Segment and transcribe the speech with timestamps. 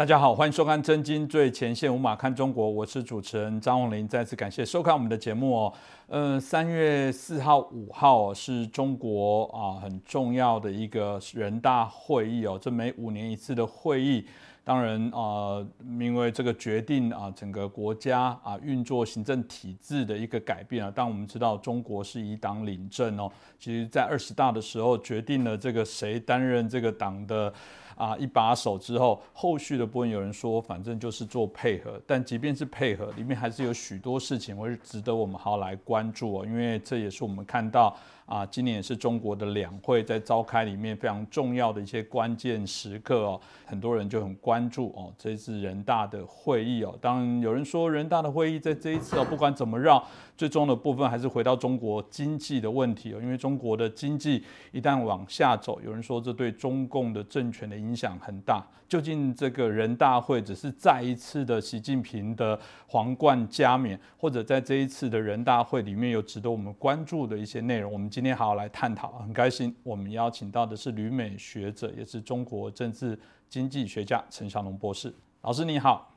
[0.00, 4.08] 大家好，欢迎收看《真金最前线》，无马看中国，我是主持人张宏林。
[4.08, 5.72] 再次感谢收看我们的节目哦。
[6.06, 14.24] 呃，三月四号、五号是中国啊很重要的一个人大会议哦，这每五年一次的会议。
[14.64, 15.62] 当然啊，
[15.98, 20.90] 因为这个决定啊，整个国家啊运作行政体制的一个改变啊。
[20.94, 27.52] 但我们知道中国是以党领政哦，其实在二十大的时候决定了这个谁担任这个党的。
[28.00, 32.00] 啊，一把手之后，后续的部分有人说，反正就是做配合。
[32.06, 36.46] 但即便是配合，里面还是有许多事情会值得我们好来关注哦。
[36.46, 43.38] 因为这也是我们看到啊，今年也是中国的两会在召开里面非常重要的一些关键时刻哦。
[43.66, 46.96] 很多人就很关注哦，这次人大的会议哦。
[47.02, 50.02] 当然有人说，人大的会议在这一次哦，不管怎么绕，
[50.40, 53.20] 最终的部分还是回到中国经济的问题哦。
[53.20, 58.66] 因为中国的经济一旦往下走，有人说这对中共的政权的影响很大。
[58.88, 67.92] 究竟这个人大会只是再一次的习近平的皇冠加冕，或者在这一次的人大会里面有值得我们关注的一些内容？
[67.92, 69.12] 我们今天好好来探讨。
[69.18, 73.16] 很开心，我们邀请到的是旅美学者，也是中国政治
[73.50, 75.14] 经济学家陈小龙博士。
[75.42, 76.09] 老师你好，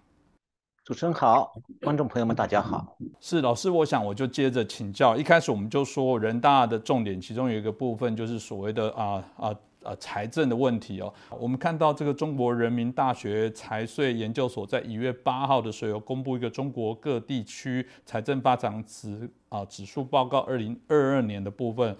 [0.85, 2.97] 主持人好，观众朋友们大家好。
[3.21, 5.15] 是老师，我想我就接着请教。
[5.15, 9.55] 一开始我们就说人大的重点，其中有一个部分就是所谓的啊啊。
[9.83, 21.93] 啊，财政的问题哦，我们看到这个中国人民大学财税研究所在一月八号的时候公布一个中国各地区财政发展指啊指数报告二零二二年的部分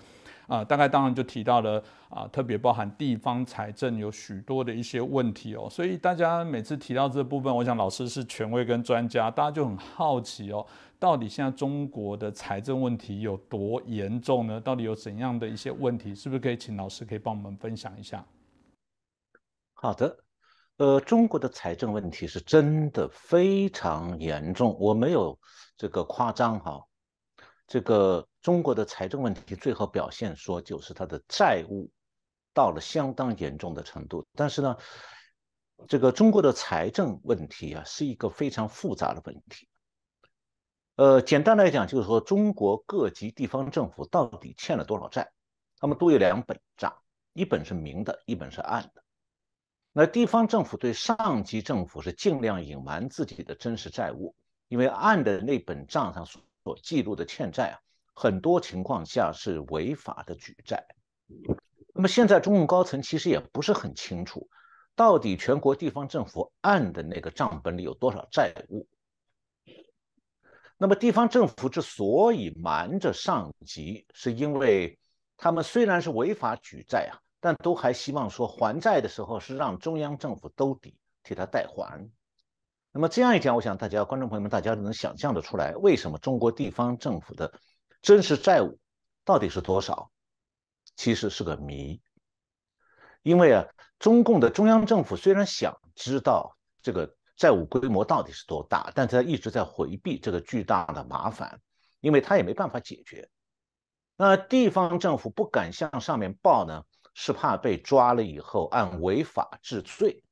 [0.47, 10.65] 啊，大概当然就提到了啊，特别包含地方财政有许多的一些问题哦，所以大家每次提到这部分，我想老师是权威跟专家，大家就很好奇哦。
[10.99, 14.59] 到底现在中国的财政问题有多严重呢？
[14.61, 16.15] 到底有怎样的一些问题？
[16.15, 18.25] 是不是可以请老师可以帮我们分享一下？
[19.73, 20.17] 好的，
[20.77, 25.37] 呃，中国的财政问题是真的非常严重，我没有
[25.77, 26.81] 这个夸张哈。
[27.67, 31.89] 这个中国的财政问题最后表现说就是它的债务
[32.53, 34.25] 到了相当严重的程度。
[34.35, 34.77] 但是呢，
[35.87, 39.67] 这个中国的财政问题啊是一个非常复杂的问题。
[40.95, 45.31] 呃，简单来讲，就是说中国各级地方政府到底欠了多少债？
[45.79, 46.95] 他们都有两本账，
[47.33, 49.03] 一本是明的，一本是暗的。
[49.91, 54.35] 那地方政府对上级政府是尽量隐瞒自己的真实债务，
[54.67, 56.25] 因为暗的那本账上
[56.63, 57.75] 所记录的欠债啊，
[58.13, 60.85] 很多情况下是违法的举债。
[61.93, 64.47] 那么现在中共高层其实也不是很清楚，
[64.95, 68.87] 到底全国地方政府按的那个账本里有多少债务。
[70.77, 74.97] 那么地方政府之所以瞒着上级，是因为
[75.37, 82.09] 他们虽然是违法举债啊，但都还希望说还债的时候是让中央政府兜底替他代还。
[82.93, 87.51] 那么这样一讲，我想大家观众朋友们大家能想象得出来，为什么中国地方政府的
[88.01, 88.79] 真实债务
[89.25, 90.11] 到底是多少？
[90.95, 91.99] 其实是个谜。
[93.23, 93.65] 因为啊，
[93.99, 97.13] 中共的中央政府虽然想知道这个。
[97.35, 98.91] 债务规模到底是多大？
[98.93, 101.59] 但他一直在回避这个巨大的麻烦，
[101.99, 103.27] 因为他也没办法解决。
[104.15, 106.83] 那地方政府不敢向上面报呢，
[107.15, 110.23] 是怕被抓了以后按违法治罪。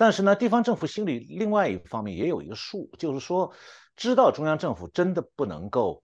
[0.00, 3.52] 但是呢，地方政府心里另外一方面也有一个数，就是说，
[3.96, 6.02] 知道中央政府真的不能够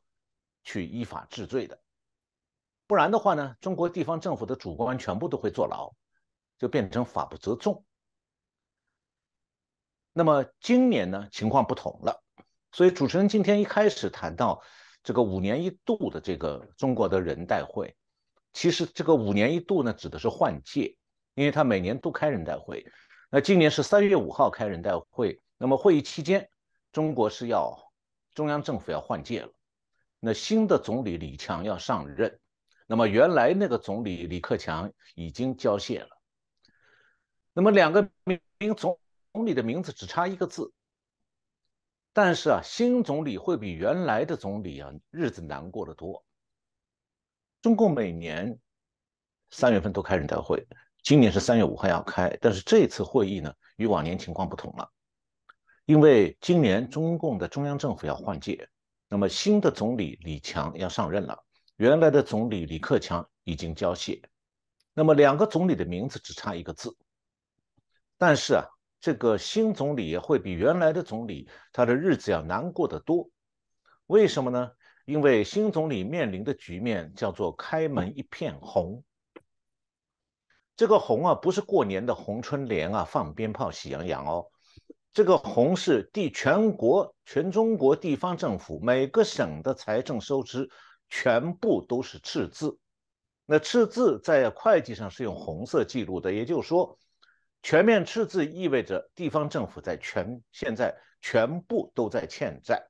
[0.64, 1.80] 去依法治罪的，
[2.86, 5.94] 不然的话呢，中国地方政府的主官全部都会坐牢，
[6.58, 7.86] 就变成法不责众。
[10.12, 12.22] 那么今年呢，情况不同了。
[12.72, 14.62] 所以主持人今天一开始谈到
[15.02, 17.96] 这个五年一度的这个中国的人代会，
[18.52, 20.98] 其实这个五年一度呢，指的是换届，
[21.32, 22.86] 因为他每年都开人代会。
[23.30, 26.48] 那今年是三月五号开人代会，那么会议期间，
[26.92, 27.92] 中国是要
[28.34, 29.52] 中央政府要换届了。
[30.20, 32.38] 那新的总理李强要上任，
[32.86, 36.08] 那么原来那个总理李克强已经交卸了。
[37.52, 38.98] 那么两个名总。
[39.32, 40.72] 总理的名字只差一个字，
[42.14, 46.24] 但是啊，新总理会比原来的总理啊日子难过得多。
[47.60, 48.58] 中共每年
[49.50, 50.66] 三月份都开人代会，
[51.06, 54.90] 今年是三月五号要开，但是这次会议呢与往年情况不同了，
[55.84, 58.68] 因为今年中共的中央政府要换届，
[59.08, 61.44] 那么新的总理李强要上任了，
[61.76, 64.20] 原来的总理李克强已经交卸，
[64.94, 66.96] 那么两个总理的名字只差一个字，
[68.18, 68.64] 但是啊。
[68.98, 73.30] 这个新总理会比原来的总理他的日子要难过得多，
[74.06, 74.72] 为什么呢？
[75.04, 79.04] 因为新总理面临的局面叫做开门一片红。
[80.76, 84.46] 这个红啊，不是过年的红春联啊，放鞭炮喜洋洋哦，
[85.12, 90.70] 这个红是地全国全中国地方政府每个省的财政收支
[91.08, 92.78] 全部都是赤字。
[93.46, 96.98] 那赤字在会计上是用红色记录的，也就是说，
[97.62, 102.86] 全面赤字意味着地方政府在全现在全部都在欠债。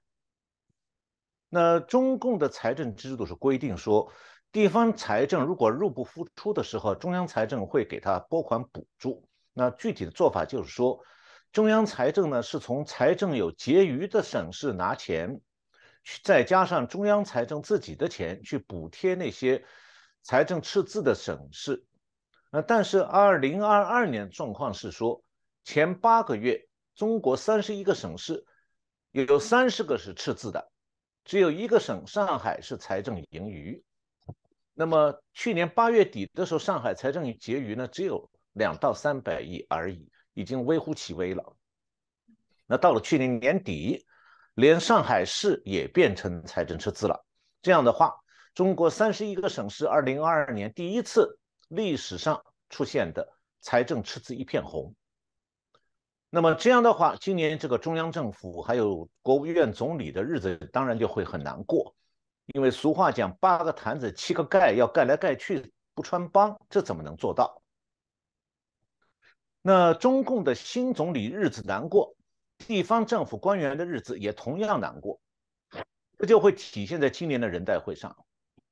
[1.49, 4.11] 那中共的财政制度是规定说，
[4.57, 9.29] 地方财政如果入不敷出的时候，中央财政会给他拨款补助。
[9.53, 10.99] 那具体的做法就是说，
[11.53, 15.39] 中央财政呢是从财政有结余的省市拿钱，
[16.05, 19.63] 去再加上中央财政自己的钱去补贴那些。
[20.23, 21.85] 财政赤字的省市，
[22.51, 25.23] 那，但是二零二二年状况是说，
[25.65, 28.43] 前八个月中国三十一个省市
[29.11, 30.71] 有三十个是赤字的，
[31.27, 33.85] 只有一个省上海是财政盈余。
[34.79, 41.57] 那么去年八月底的时候，上海财政结余呢只有两到三百亿而已，已经微乎其微了。
[42.67, 44.05] 那到了去年年底，
[44.55, 47.25] 连上海市也变成财政赤字了。
[47.63, 48.15] 这样的话。
[48.55, 51.39] 中国三十一个省市，二零二二年第一次
[51.69, 54.95] 历史上出现的财政赤字一片红。
[56.31, 61.95] 那么这样的话，今年这个中央政府还有国务院总理的日子当然就会很难过，
[62.47, 67.63] 因为俗话讲八个坛子七个盖，要盖来盖去不穿帮，这怎么能做到？
[69.63, 72.15] 那中共的新总理日子难过，
[72.59, 75.21] 地方政府官员的日子也同样难过，
[76.19, 78.17] 这就会体现在今年的人代会上。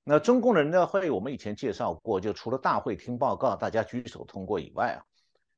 [0.04, 5.02] 那中共的人代会，我们以前介绍过，就除了大会听报告，大家举手通过以外啊，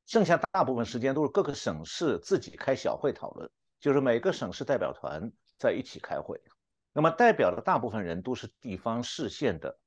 [0.07, 3.47] 剩下大部分时间都是各个省市自己开小会讨论，
[3.79, 6.41] 就是每个省市代表团在一起开会。
[6.97, 9.77] 那么代表的大部分人都是地方市县的，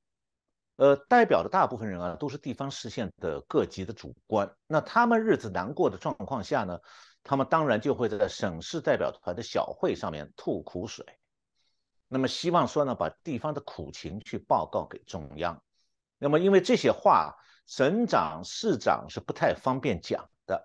[0.76, 4.48] 呃，代表的大部分人啊都是地方市县的各级的主官。
[4.68, 6.78] 那他们日子难过的状况下呢，
[7.24, 11.04] 他们当然就会在省市代表团的小会上面吐苦水。
[12.06, 15.60] 那么希望说呢，把地方的苦情去报告给中央。
[16.16, 17.34] 那么因为这些话，
[17.66, 20.64] 省长、市长是不太方便讲的。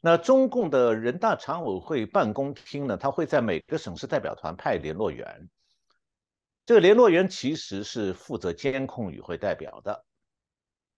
[0.00, 5.48] 那中共的人大常委会办公厅呢，他会在每个省市代表团派联络员。
[6.66, 10.04] 这个联络员其实是负责监控与会代表的，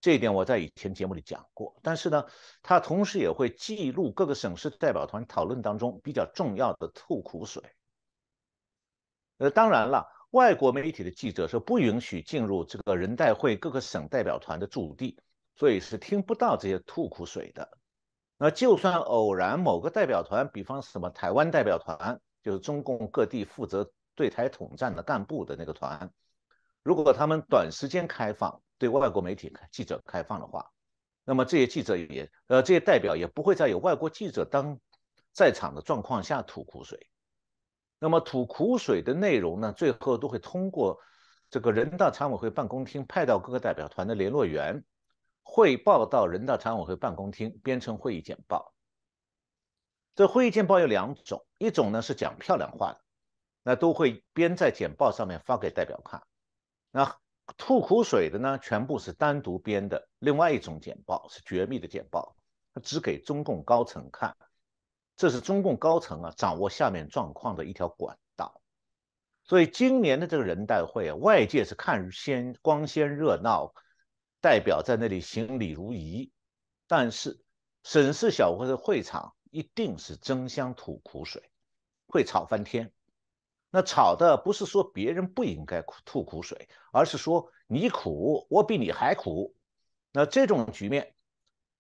[0.01, 1.79] 这一点我在以前节目里讲过。
[1.83, 2.27] 但是呢，
[2.63, 7.63] 他同时也会记录各个省市代表团讨论当中比较重要的吐苦水。
[9.39, 15.19] 呃，当然了，外国媒体的记者是不允许进入这个人代会各个省代表团的驻地，
[15.55, 17.79] 所以是听不到这些吐苦水的。
[18.43, 26.11] 那就算偶然某个代表团，比方什么台湾代表团，就是中共各地负责对台统战的干部的那个团，
[26.83, 30.71] 如果他们短时间开放对外国媒体记者开放的话，
[31.27, 34.81] 那么这些记者也呃这些代表也不会在有外国记者当
[35.35, 37.11] 在场的状况下吐苦水。
[37.99, 40.99] 那么吐苦水的内容呢，最后都会通过
[41.51, 44.83] 这个人大常委会办公厅派到各个代表团的联络员
[45.43, 48.75] 汇报到人大常委会办公厅，编成会议简报。
[50.15, 53.01] 这会议简报有两种，一种呢是讲漂亮话的，
[53.63, 56.23] 那都会编在简报上面发给代表看。
[56.91, 57.19] 那
[57.57, 60.09] 吐苦水的呢，全部是单独编的。
[60.19, 62.37] 另外一种简报是绝密的简报，
[62.83, 64.37] 只给中共高层看。
[65.17, 68.63] 这是中共高层啊掌握下面状况的一条管道，
[69.45, 73.75] 所以今年的这个人代会啊，外界是看鲜光鲜热闹，
[74.41, 76.33] 代表在那里行礼如仪，
[76.87, 77.43] 但是
[77.83, 81.51] 省市小会的会场一定是争相吐苦水，
[82.07, 82.93] 会吵翻天。
[83.71, 89.55] 那吵的不是说别人不应该吐苦水，而是说你苦，我比你还苦。
[90.13, 91.15] 那这种局面，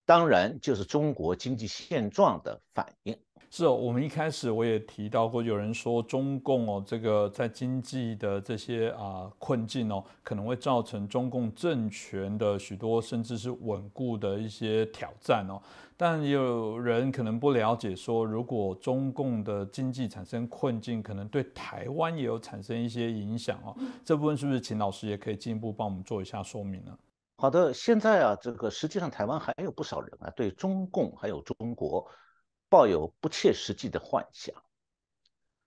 [0.04, 3.18] 当然就是中国经济现状的反应。
[3.48, 15.60] 是哦，我们一开始我也提到过，有人说中共哦，这个在经济的这些啊困境哦，可能会造成中共政权的许多甚至是稳固的一些挑战哦。
[15.96, 23.76] 但有人可能不了解，说如果中共的经济产生困境，可能对台湾也有产生一些影响哦。
[24.04, 26.96] 这部分是不是请老师也可以进一步帮我们做一下说明呢？
[27.36, 32.06] 好的，现在啊，这个实际上台湾还有不少人啊，对中共还有中国。
[32.70, 34.54] 抱有不切实际的幻想，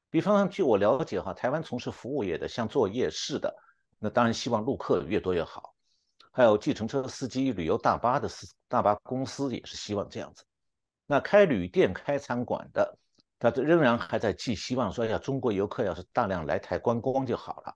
[0.10, 3.54] 比方说据我了解哈，台湾从事服务业的，像做夜市的，
[4.00, 5.76] 那当然希望陆客越多越好；
[6.32, 10.46] 还有计程车司机、旅游大巴的司大巴公司也是希望这样子。
[11.06, 12.98] 那开旅店、开餐馆的，
[13.38, 17.76] 他仍然还在寄希望说，呀中国游客要是大量来台观光就好了。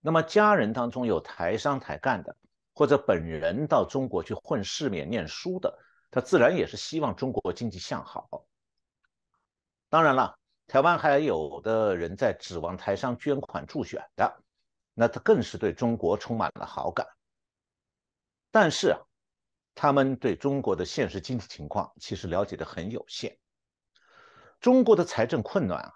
[0.00, 2.36] 那么家人当中有台商台干的，
[2.74, 5.78] 或者本人到中国去混世面念书的。
[6.16, 8.46] 他自然也是希望中国经济向好，
[9.90, 14.42] 当然了，台湾还有的人在指望台商捐款助选的，
[14.94, 17.06] 那他更是对中国充满了好感。
[18.50, 18.98] 但是啊，
[19.74, 23.36] 他们对中国的现实经济情况其实了解的很有限。
[24.58, 25.92] 中国的财政困难啊，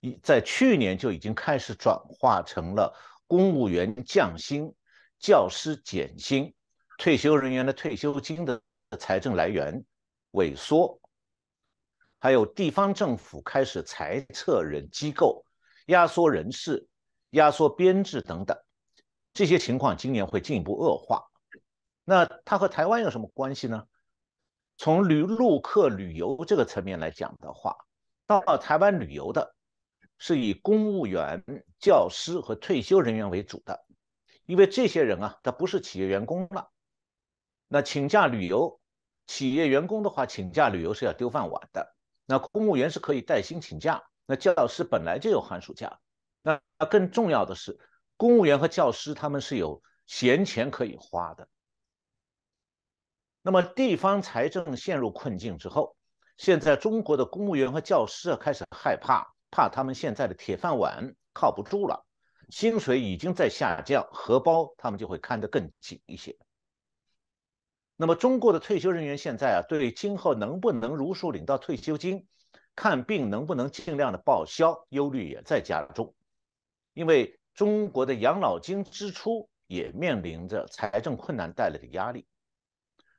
[0.00, 2.94] 已在去年就已经开始转化成了
[3.26, 4.74] 公务员降薪、
[5.18, 6.54] 教师减薪、
[6.98, 8.60] 退休人员的退休金的
[8.96, 9.84] 财政来源
[10.32, 11.00] 萎缩，
[12.18, 15.44] 还有地方政府开始裁撤人机构、
[15.86, 16.86] 压缩人事、
[17.30, 18.56] 压缩编制等等，
[19.32, 21.24] 这些情况今年会进一步恶化。
[22.04, 23.86] 那它和台湾有什么关系呢？
[24.76, 27.76] 从旅陆客旅游这个层面来讲的话，
[28.26, 29.54] 到台湾旅游的
[30.18, 31.42] 是以公务员、
[31.78, 33.84] 教师和退休人员为主的，
[34.46, 36.68] 因为这些人啊，他不是企业员工了。
[37.68, 38.80] 那请假旅游，
[39.26, 41.94] 企业员工的话，请假旅游是要丢饭碗的。
[42.26, 45.98] 那公务员是可以带薪请假，那教师本来就有寒暑假。
[46.42, 47.78] 那更重要的是，
[48.16, 51.48] 公务员和教师他们是有闲钱可以花的。
[53.42, 55.96] 那么地方财政陷入困境之后，
[56.36, 62.06] 现在中国的公务员和教师啊开始害怕，怕他们现在的铁饭碗靠不住了，
[62.48, 66.36] 薪水已经在下降，荷包他们就会看得更紧一些。
[67.96, 72.26] 那么中国的退休人员现在啊，对今后能不能如数领到退休金，
[72.74, 76.12] 看病能不能尽量的报销，忧虑也在加重，
[76.92, 82.26] 因为中国的养老金支出也面临着财政困难带来的压力。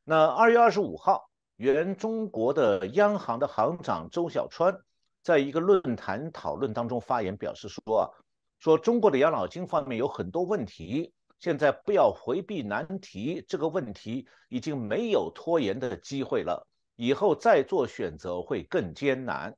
[0.03, 4.77] 那二月二十五号，原中国的央行的行长周小川
[5.24, 8.13] 在一个论坛讨论当中发言，表示说
[8.60, 19.55] ：“说中国的养老金方面有很多问题，现在不要回避难题，这个问题已经没有拖延的机会了，以后再做选择会更艰难。”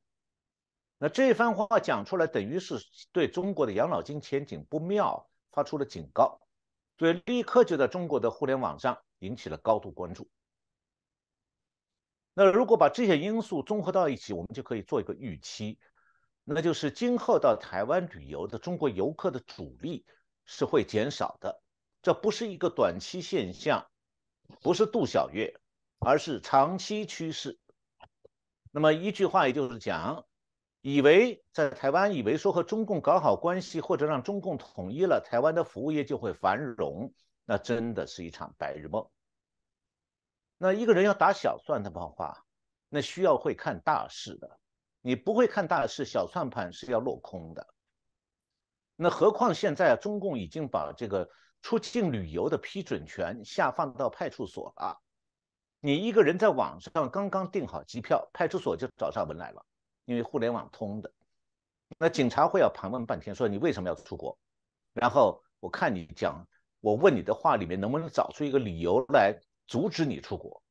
[1.00, 2.74] 那这番话讲出来，等于是
[3.12, 6.40] 对中国的养老金前景不妙发出了警告，
[6.98, 10.28] 所以立刻就在中国的互联网上引起了高度关注。
[12.34, 15.78] 那如果把这些因素综合到一起，我们就可以做一个预期，
[16.42, 20.04] 那就是今后到台湾旅游的中国游客的主力
[20.44, 21.62] 是会减少的。
[22.02, 23.86] 这不是一个短期现象，
[24.62, 25.60] 不是度小月，
[25.98, 27.58] 而是长期趋势。
[28.70, 30.26] 那么一句话，也就是讲，
[30.80, 37.12] 以为在台湾，以为说和中共搞好关系，或者让中共统一了，台湾的服务业就会繁荣，
[37.44, 39.08] 那真的是一场白日梦。
[40.56, 42.44] 那一个人要打小算盘的话，
[42.88, 44.58] 那需要会看大势的。
[45.00, 47.66] 你不会看大势，小算盘是要落空的。
[48.96, 51.30] 那何况现在中共已经把这个
[51.62, 55.00] 出境旅游的批准权下放到派出所了。
[55.80, 59.64] 你一个人在网上刚刚订好机票，派出所就找上门来了，
[60.04, 61.12] 因为互联网通的。
[61.98, 64.38] 那警察会要盘问半天，说你为什么要出国？
[64.92, 66.46] 然后我看你讲，
[66.80, 69.38] 我问你的话里面能不能找出一个理由来？
[69.66, 70.62] 阻止你出国，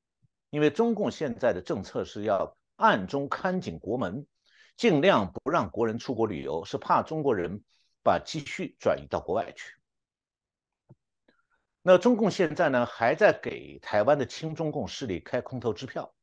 [0.50, 4.26] 因为中共现在的政策是要暗中看紧国门，
[4.76, 7.64] 尽量不让国人出国旅游，是怕中国人
[8.04, 9.77] 把积蓄转移到国外去。
[11.90, 16.14] 那中共现在呢，还在给台湾的亲中共势力开空头支票，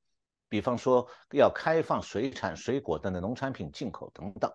[0.46, 4.52] 比方说要开放水产、水果等的农产品进口等等。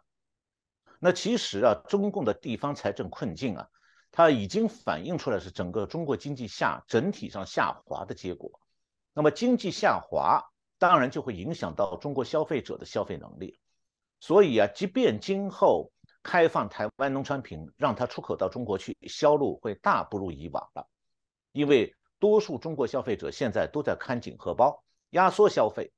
[1.00, 3.68] 那其实啊，中共的地方财政困境啊。
[4.12, 8.62] 它已经反映出来是整个中国经济下整体上下滑的结果。
[9.12, 10.44] 那么经济下滑，
[10.78, 13.60] 当然就会影响到中国消费者的消费能力。
[14.20, 20.88] 所以啊，即便今后开放台湾农产品，让它出口到中国去，销路会大不如以往了。
[21.51, 25.91] 因为多数中国消费者现在都在看紧荷包，压缩消费，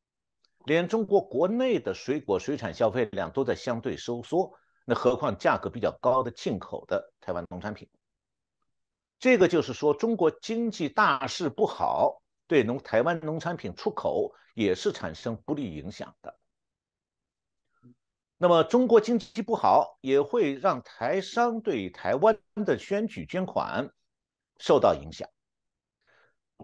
[0.66, 4.54] 连中国国内的水果水产消费量都在相对收缩，
[4.86, 7.90] 那何况价格比较高的进口的台湾农产品？
[9.20, 16.40] 这个就是说，中国经济大势不好，对农台湾农产品出口也是产生不利影响的。
[18.38, 23.94] 那么，中国经济不好，也会让台商对台湾的选举捐款
[24.58, 25.30] 受到影响。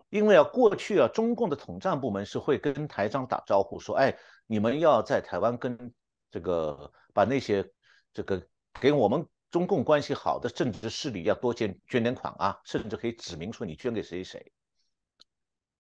[0.10, 5.94] 因为啊，过去啊，中共的统战部门是会跟台商打招呼，说：“哎，你们要在台湾跟
[6.32, 7.70] 这个把那些
[8.14, 8.42] 这个
[8.80, 14.52] 给我们。”中共关系好的政治势力要多捐捐点款啊，甚至可以指明说你捐给谁谁。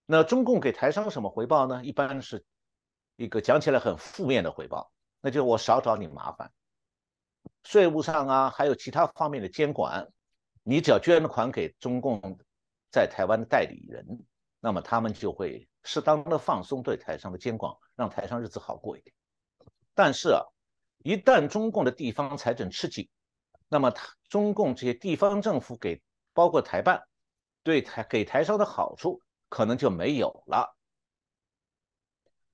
[0.06, 1.84] 那中共给台商什么回报呢？
[1.84, 2.46] 一般是
[3.18, 6.50] 一个讲起来很负面的回报，那就我少找你麻烦，
[7.66, 10.08] 税务上啊，还有其他方面的监管，
[10.64, 12.40] 你只要捐了款给中共
[12.98, 14.26] 在台湾的代理人，
[14.60, 19.16] 那么他们就会适当的放松对台商的监管，让台商日子好过一点。
[19.94, 20.42] 但是啊，
[21.04, 23.08] 一旦中共的地方财政吃紧，
[23.70, 26.02] 那么他中共这些地方政府给
[26.34, 27.04] 包括台办
[27.62, 30.76] 对台给台商的好处可能就没有了。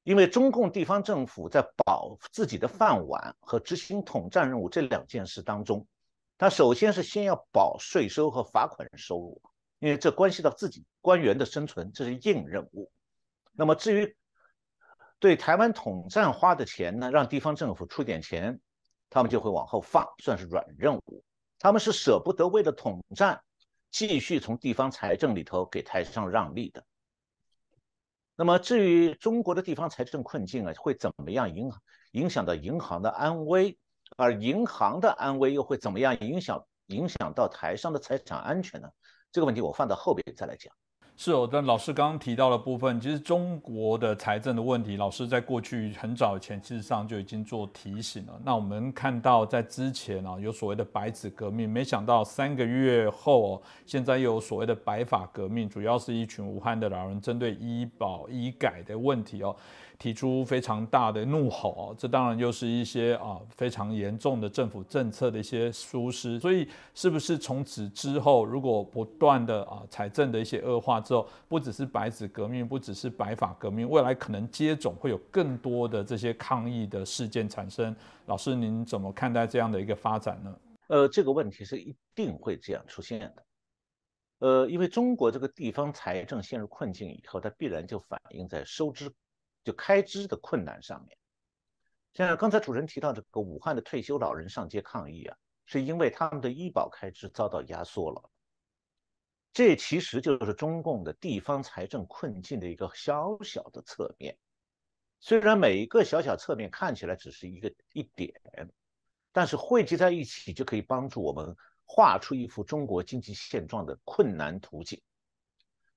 [0.03, 5.87] 因为中共地方政府在保自己的饭碗和执行统战任务这两件事当中，
[6.37, 9.41] 他首先是先要保税收和罚款收入，
[9.83, 12.89] 因为这关系到自己官员的生存，这是硬任务。
[13.51, 14.15] 那么至于
[15.19, 18.61] 对台湾统战花的钱呢，让地方政府出点钱，
[19.09, 21.21] 他们就会往后放，算是软任务。
[21.59, 23.41] 他们是舍不得为了统战
[23.91, 26.85] 继续从地方财政里头给台上让利的。
[28.37, 31.69] 那么至于中国的地方财政困境啊，会怎么样影
[32.13, 33.77] 影响到银行的安危？
[34.15, 38.87] 而银行的安危又会怎么样影响影响到台商的财产安全呢？
[39.33, 40.71] 这个问题我放到后边再来讲。
[41.15, 48.39] 是哦，但老师刚刚提到的部分，其实中国的财政的问题，老师在过去很早前事实上就已经做提醒了。
[48.43, 59.55] 那我们看到在之前啊，有所谓的白纸革命，没想到三个月后，现在又有所谓的白发革命，主要是一群武汉的老人针对医保医改的问题哦。
[59.99, 66.39] 提出非常大的怒吼，这当然又是一些啊非常严重的政府政策的一些疏失。
[66.39, 77.95] 所以，是不是从此之后，如果不断的啊财政的一些恶化之后，不只是白纸革命，不只是白发革命，未来可能接踵会有更多的这些抗议的事件产生？
[78.25, 80.55] 老师，您怎么看待这样的一个发展呢？
[80.87, 83.45] 呃，这个问题是一定会这样出现的。
[84.39, 89.09] 呃，因为中国这个地方财政陷入困境以后，它必然就反映在收支。
[89.63, 91.17] 就开支的困难上面，
[92.13, 98.29] 像刚才主持人提到这个武汉的退休老人上街抗议啊，是因为他们的医保开支遭到压缩了。
[99.53, 104.37] 这其实就是中共的地方财政困境的一个小小的侧面。
[105.19, 108.33] 虽然每一个小小侧面看起来只是一个一点，
[109.31, 115.01] 但是汇集在一起就可以帮助我们画出一幅中国经济现状的困难图景。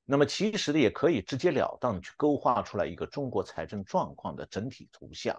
[0.09, 5.39] 那么其实呢，也可以直截了当去勾画出来一个中国财政状况的整体图像。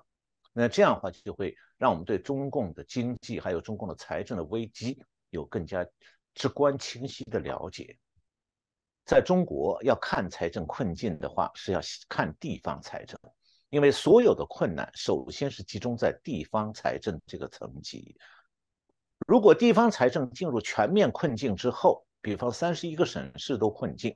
[0.51, 5.87] 那这样的话，就会让我们对中共的经济还有中共的财政的危机有更加
[6.33, 7.97] 直观清晰的了解。
[9.05, 13.17] 在中国要看财政困境的话，是要看地方财政，
[13.69, 18.17] 因为所有的困难首先是集中在地方财政这个层级。
[19.25, 24.13] 如果地方财政进入全面困境之后，比方三十一个省市都困境。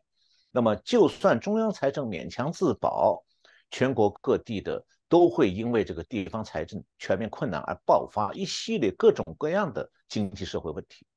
[0.53, 3.23] 那么，就算中央财政勉强自保，
[3.69, 11.07] 全国各地的都会因为这个地方财政全面困难而爆发一系列各种各样的经济社会问题。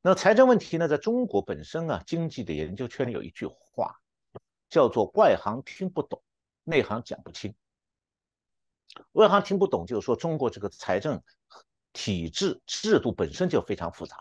[0.00, 3.96] 那财政问题呢，在中国本身啊，经济的研究圈里有一句话，
[4.68, 6.22] 叫做“外行听不懂，
[6.62, 7.52] 内行讲不清”。
[9.12, 11.20] 外行听不懂，就是说中国这个财政
[11.92, 14.16] 体制制度本身就非常复杂。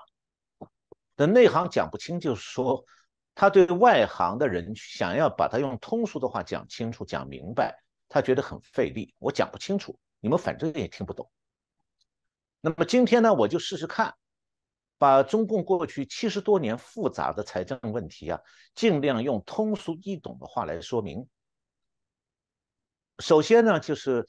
[1.16, 2.84] 那内行讲不清，就是说。
[3.40, 9.16] 他对外行的人想要把他用通俗的话讲清楚、讲明白，他觉得很费力。
[9.18, 11.32] 我讲不清楚，你们反正也听不懂。
[12.60, 14.14] 那么今天呢，我就试试看，
[14.98, 18.42] 把中共过去七十多年复杂的财政问题啊，
[18.76, 21.26] 尽量用通俗易懂的话来说明。
[23.20, 24.28] 首先呢，就是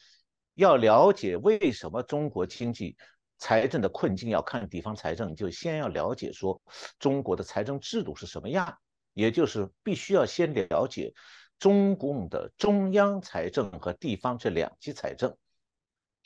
[0.55, 2.97] 要了解为什么中国经济
[3.39, 6.63] 财政的困境要看地方财政，就先要了解说
[7.01, 8.79] 中国的财政制度是什么样。
[9.13, 11.13] 也就是必须要先了解
[11.59, 15.37] 中共的中央财政和地方这两级财政，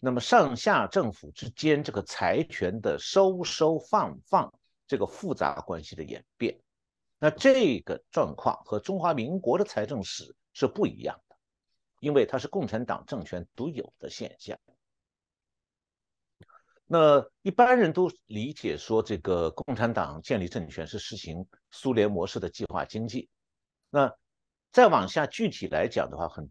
[0.00, 4.52] 那么上下政府之间这个财权的收收放放
[4.86, 6.60] 这个复杂关系的演变，
[7.18, 11.36] 那这个状况和中华民国的财政史是不一样的，
[12.00, 14.58] 因为它是共产党政权独有的现象。
[16.86, 23.30] 那一般人都理解说，这个共产党建立政权是实行苏联模式的计划经济。
[23.88, 24.14] 那
[24.70, 26.48] 再往下具体来讲的话，很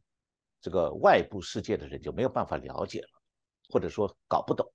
[0.59, 3.09] 这个外部世界的人就没有办法了解了，
[3.69, 4.73] 或者说搞不懂。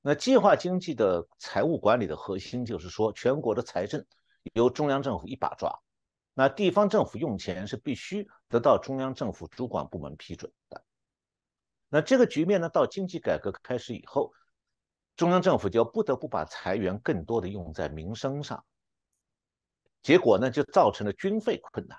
[0.00, 4.06] 那计划经济的财务管理的核心就是说，全国的财政
[4.52, 5.76] 由中央政府一把抓，
[6.32, 10.84] 那地方政府用钱是必须得到中央政府主管部门批准的。
[11.88, 14.32] 那这个局面呢，到经济改革开始以后。
[15.16, 18.64] 中央政府就不得不把财源更多的用在民生上，
[20.02, 21.96] 结果呢就造成了军费困难，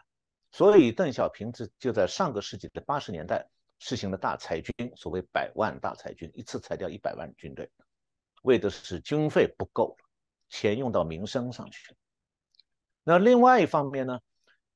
[0.51, 3.47] 所以邓小平就就在上个世纪的八十年代
[3.79, 7.71] 实行了大裁军，所谓百万大裁军，一次裁掉一百万军队，
[8.43, 10.05] 为的是军费不够了，
[10.49, 11.95] 钱用到民生上去。
[13.03, 14.19] 那另外一方面呢，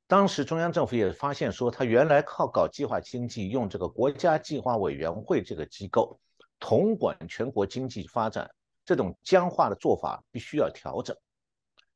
[0.07, 6.21] 当时中央政府也发现说，他原来靠搞计划经济，用这个国家计划委员会这个机构。
[6.59, 8.49] 统管全国经济发展
[8.85, 11.15] 这种僵化的做法必须要调整，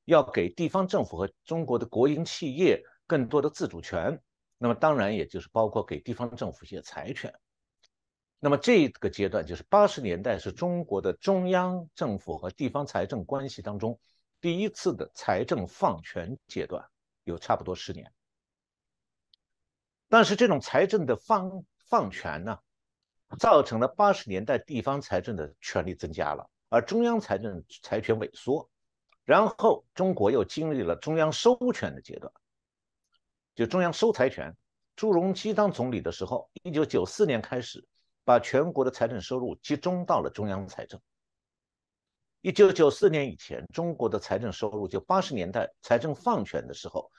[0.05, 4.21] 要给地方政府和中国的国营企业更多的自主权。
[4.57, 7.33] 那么当然也就是包括给地方政府一些财权。
[8.39, 13.99] 那么这个阶段就是八十年代，是中国的中央政府和地方财政关系当中
[14.39, 16.85] 第一次的财政放权阶段，
[17.23, 18.11] 有差不多十年。
[20.09, 22.59] 但是这种财政的放放权呢，
[23.39, 28.69] 造成了八十年代地方财政的权力增加了，而中央财政财权萎缩。
[29.23, 32.31] 然后中国又经历了中央收权的阶段，
[33.55, 34.55] 就中央收财权。
[34.95, 37.87] 朱镕基当总理的时候，一九九四年开始。
[38.25, 40.97] 把全国的财政收入集中到了中央财政。
[42.39, 47.11] 一九九四年以前，中国的财政收入就八十年代财政放权的时候，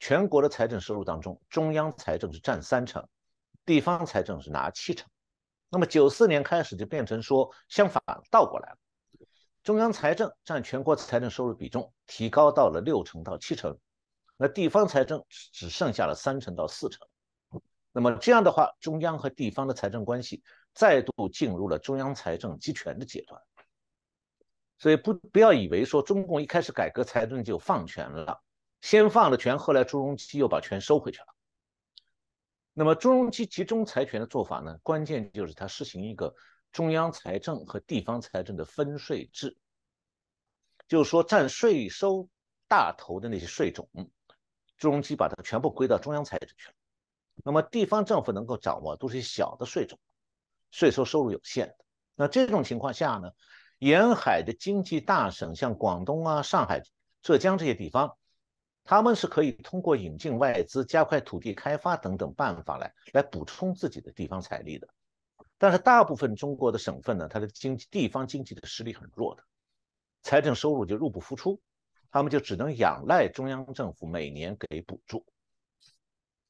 [0.00, 3.02] 全国的财政收入当中，中央财政是占三成，
[3.64, 5.08] 地方财政是拿七成。
[5.74, 8.78] 那么九四年开始就变成说相反倒过来了，
[9.64, 13.76] 中央财政占全国财政收入比重提高到了六成到七成，
[14.36, 17.04] 那地方财政只剩下了三成到四成。
[17.90, 23.42] 那么这样的话，中央和地方的财政关系再度进入了中央财政集权的阶段。
[24.78, 28.40] 所以不不要以为说中共一开始改革财政就放权了，
[28.80, 31.33] 先放了权，后来朱镕基又把权收回去了。
[32.76, 36.34] 那么朱镕基集中财权的做法呢，关键就是他实行一个
[36.72, 39.56] 中央财政和地方财政的分税制，
[40.88, 42.28] 就是说占税收
[42.66, 43.88] 大头的那些税种，
[44.76, 46.74] 朱镕基把它全部归到中央财政去了。
[47.44, 49.96] 那么地方政府能够掌握都是小的税种，
[50.72, 51.76] 税收收入有限的。
[52.16, 53.30] 那这种情况下呢，
[53.78, 56.82] 沿海的经济大省，像广东啊、上海、
[57.22, 58.16] 浙江这些地方，
[58.84, 64.86] 他们是可以通过引进外资、加快土地开发等等办法来来补充自己的地方财力的。
[65.56, 69.42] 但是大部分中国的省份呢，它的经济地方经济的实力很弱的，
[70.22, 71.58] 财政收入就入不敷出，
[72.10, 75.24] 他们就只能仰赖中央政府每年给补助。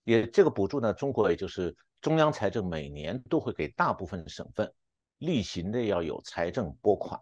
[0.03, 4.73] 也这个补助呢，中国也就是中央财政每年都会给大部分省份
[5.19, 7.21] 例行的要有财政拨款。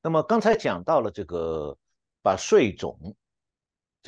[0.00, 1.76] 那么刚才讲到了这个，
[2.22, 3.16] 把税种，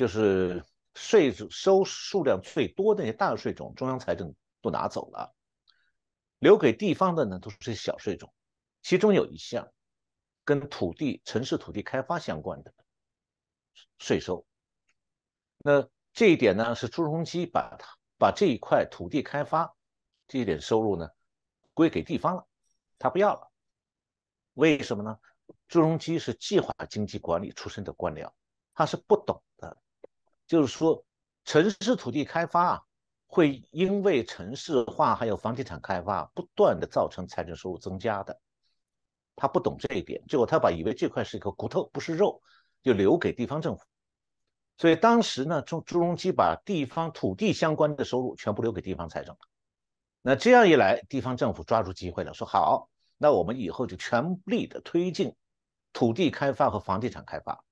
[0.01, 5.31] 就是税收数量最多的那些大税种，中央财政都拿走了，
[6.39, 8.33] 留给地方的呢都是些小税种，
[8.81, 9.71] 其中有一项
[10.43, 12.73] 跟土地、城市土地开发相关的
[13.99, 14.43] 税收，
[15.59, 15.87] 那。
[16.13, 17.87] 这一点呢，是朱镕基把它
[18.17, 19.73] 把这一块土地开发
[20.27, 21.07] 这一点收入呢
[21.73, 22.45] 归给地方了，
[22.99, 23.49] 他不要了。
[24.55, 25.17] 为什么呢？
[25.69, 28.29] 朱镕基是计划经济管理出身的官僚，
[28.73, 29.77] 他是不懂的。
[30.51, 31.01] 就是说，
[31.45, 32.81] 城市土地开发啊，
[33.25, 38.37] 会因为城市化还有房地产开发不断的造成财政收入增加的。
[39.37, 42.41] 他不懂这一点，结果他把以为这块是一个骨头，不是肉，
[42.83, 43.85] 就留给地方政府。
[44.77, 49.33] 所以当时呢，朱朱镕基把地方土地相关的收入全部留给地方财政
[50.21, 55.33] 那这样一来，地方政府抓住机会了，说好，那我们以后就全力的推进
[55.93, 57.63] 土地开发和房地产开发。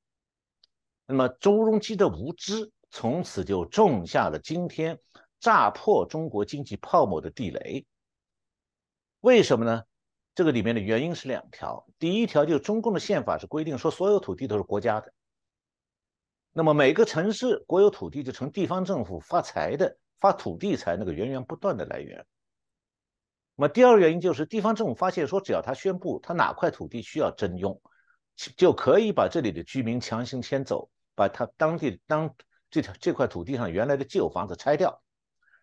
[1.12, 5.00] 那么朱镕基的无知，从此就种下了今天
[5.39, 7.84] 炸破中国经济泡沫的地雷。
[9.22, 9.84] 为什么呢？
[10.36, 11.84] 这个里面的原因是两条。
[11.98, 15.12] 第一条就是中共的宪法是规定说，所有土地都是国家的。
[16.54, 22.24] 那么每个城市国有土地就成地方政府发财的发土地财那个源源不断的来源。
[23.56, 27.82] 那么第二个原因就是地方政府发现说，只要他宣布他哪块土地需要征用，
[28.56, 30.88] 就可以把这里的居民强行迁走，
[31.20, 32.34] 把他当地当
[32.72, 35.02] 这条这块土地上原来的旧房子拆掉，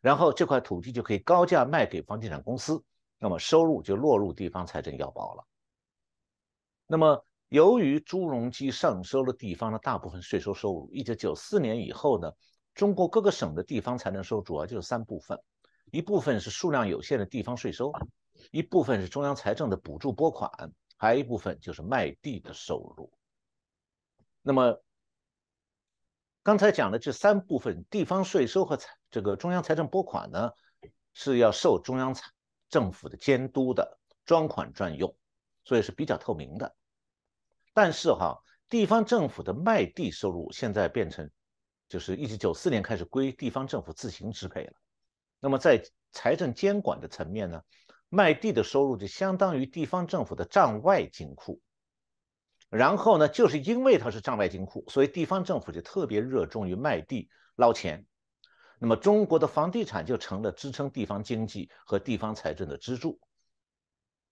[0.00, 2.84] 然后这块土地就可以高价卖给房地产公司，
[3.18, 5.44] 那么收入就落入地方财政腰包了。
[6.86, 7.24] 那么。
[7.48, 12.28] 由于朱镕基上收了地方的大部分税收收入，一九九四年以后呢，
[12.74, 15.40] 中国各个省的地方财政收入主要就是三部分：
[15.92, 17.92] 一部分是数量有限的地方税收，
[18.50, 20.50] 一部分是中央财政的补助拨款，
[20.96, 23.12] 还有一部分就是卖地的收入。
[24.42, 24.76] 那么
[26.46, 30.52] 刚才讲的这三部分地方税收和财这个中央财政拨款呢，
[31.12, 32.30] 是要受中央财
[32.68, 35.12] 政府的监督的，专款专用，
[35.64, 36.72] 所以是比较透明的。
[37.74, 41.28] 但是哈，地方政府的卖地收入现在变成，
[41.88, 44.72] 就是一九九四年开始归地方政府自行支配了。
[45.40, 45.82] 那么在
[46.12, 47.60] 财政监管的层面呢，
[48.08, 51.60] 卖地的收入就相当于地方政府的账外金库。
[52.68, 58.06] 然后呢，就是因为它是账外金库，所以地方政府就特别热衷于卖地捞钱。
[58.78, 63.18] 那么中国的房地产就成了支撑地方经济和地方财政的支柱。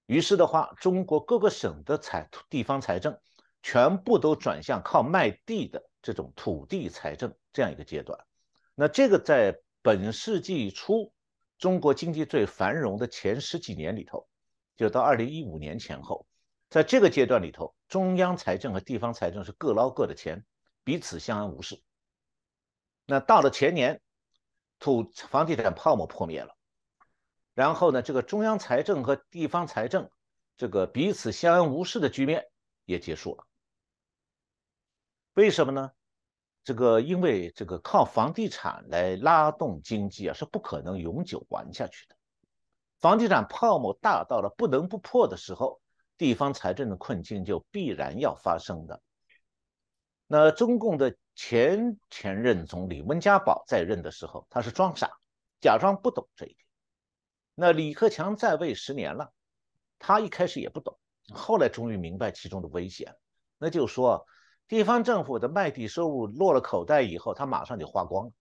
[0.06, 3.18] 于是的话，中国各个省的财地方财政
[3.62, 8.18] 全部都转向靠卖地的这种土地财政这样一个阶段。
[8.74, 11.12] 那这个在本世纪初
[11.56, 14.28] 中国经济最繁荣的前十几年里头，
[14.76, 16.26] 就到二零一五年前后，
[16.70, 20.44] 在这个阶段里头，中央财政和地方财政是各捞各的钱，
[20.82, 21.80] 彼此相安无事。
[23.06, 24.00] 那到了前年，
[24.78, 26.56] 土房地产泡沫破灭了。
[27.54, 30.10] 然后呢，这个中央财政和地方财政
[30.56, 32.44] 这个彼此相安无事的局面
[32.84, 33.46] 也结束了。
[35.34, 35.92] 为什么呢？
[36.64, 42.16] 这个因为这个靠房地产来拉动经济啊，是不可能永久玩下去的。
[43.00, 45.80] 房地产泡沫大到了不能不破的时候，
[46.16, 49.00] 地方财政的困境就必然要发生的。
[50.26, 55.10] 那中共的前前任总理温家宝在任的时候，他是装傻，
[55.60, 56.58] 假装不懂这一点。
[57.54, 59.32] 那李克强在位十年了，
[59.98, 60.98] 他一开始也不懂，
[61.32, 63.14] 后来终于明白其中的危险。
[63.58, 64.26] 那就说，
[64.66, 68.32] 地方政府的卖地收入落了口袋以后，他马上就花光了。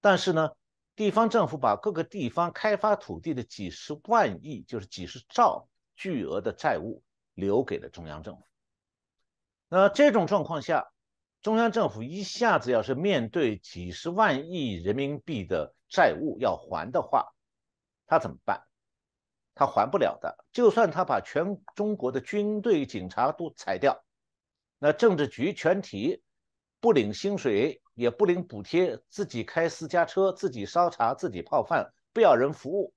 [0.00, 0.50] 但是呢，
[0.96, 7.02] 地方政府把各个地方开发土地的几十万亿，就是几十兆巨额的债务
[7.34, 8.46] 留给了中央政府。
[9.68, 10.90] 那这种状况下，
[11.42, 17.34] 中央政府一下子要是面对几十万亿人民币的债务要还的话，
[18.06, 18.62] 他怎么办？
[19.54, 20.44] 他还不了的。
[20.52, 24.02] 就算他把全中国的军队、警察都裁掉，
[24.78, 26.22] 那政治局全体
[26.80, 32.93] 不领薪水，也不领补贴，自己开私家车，自己烧茶，自己泡饭，不要人服务。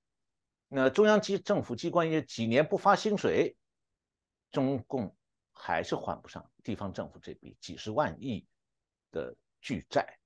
[0.67, 3.55] 那中央机政府机关也几年不发薪水，
[4.51, 5.15] 中共
[5.53, 8.45] 还是还不上地方政府这笔几十万亿
[9.11, 10.19] 的巨债。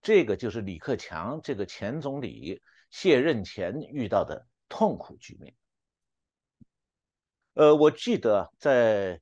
[0.00, 2.62] 这个就是李克强这个前总理。
[2.92, 5.54] 卸任前遇到的痛苦局面。
[7.54, 9.18] 呃，我记得在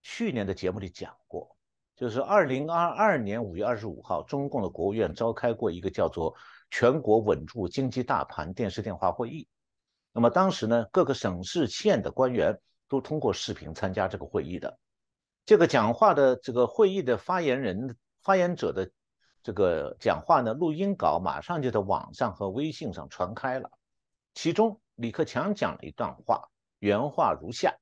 [0.00, 1.56] 去年的节目里讲过，
[1.96, 6.36] 就是二零二二年五月二十五号，中共的国务院召开过一个叫做
[6.70, 9.48] “全国稳住经济大盘”电视电话会议。
[10.12, 14.78] 那么当时呢，各个省市县的官员都通过视频参加这个会议的。
[15.46, 18.90] 这个讲话的这个会议的发言人、发言者的。
[19.40, 23.70] 这个讲话呢，录音稿马上就在网上和微信上传开了。
[24.34, 26.50] 其中，李克强讲了一段话，
[26.80, 27.78] 原话如下：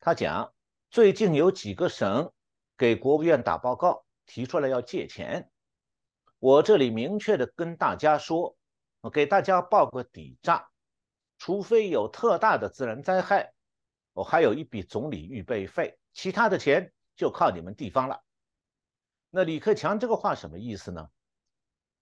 [0.00, 0.52] 他讲，
[0.90, 2.30] 最近有几个省
[2.76, 5.50] 给国务院打报告，提出来要借钱。
[6.42, 8.56] 我这里明确的跟大家说，
[9.00, 10.66] 我给大家报个底账，
[11.38, 13.52] 除非有特大的自然灾害，
[14.12, 18.24] 我还有一笔总理预备费，其他的钱就靠你们地方了。
[19.30, 21.10] 那李克强这个话什么意思呢？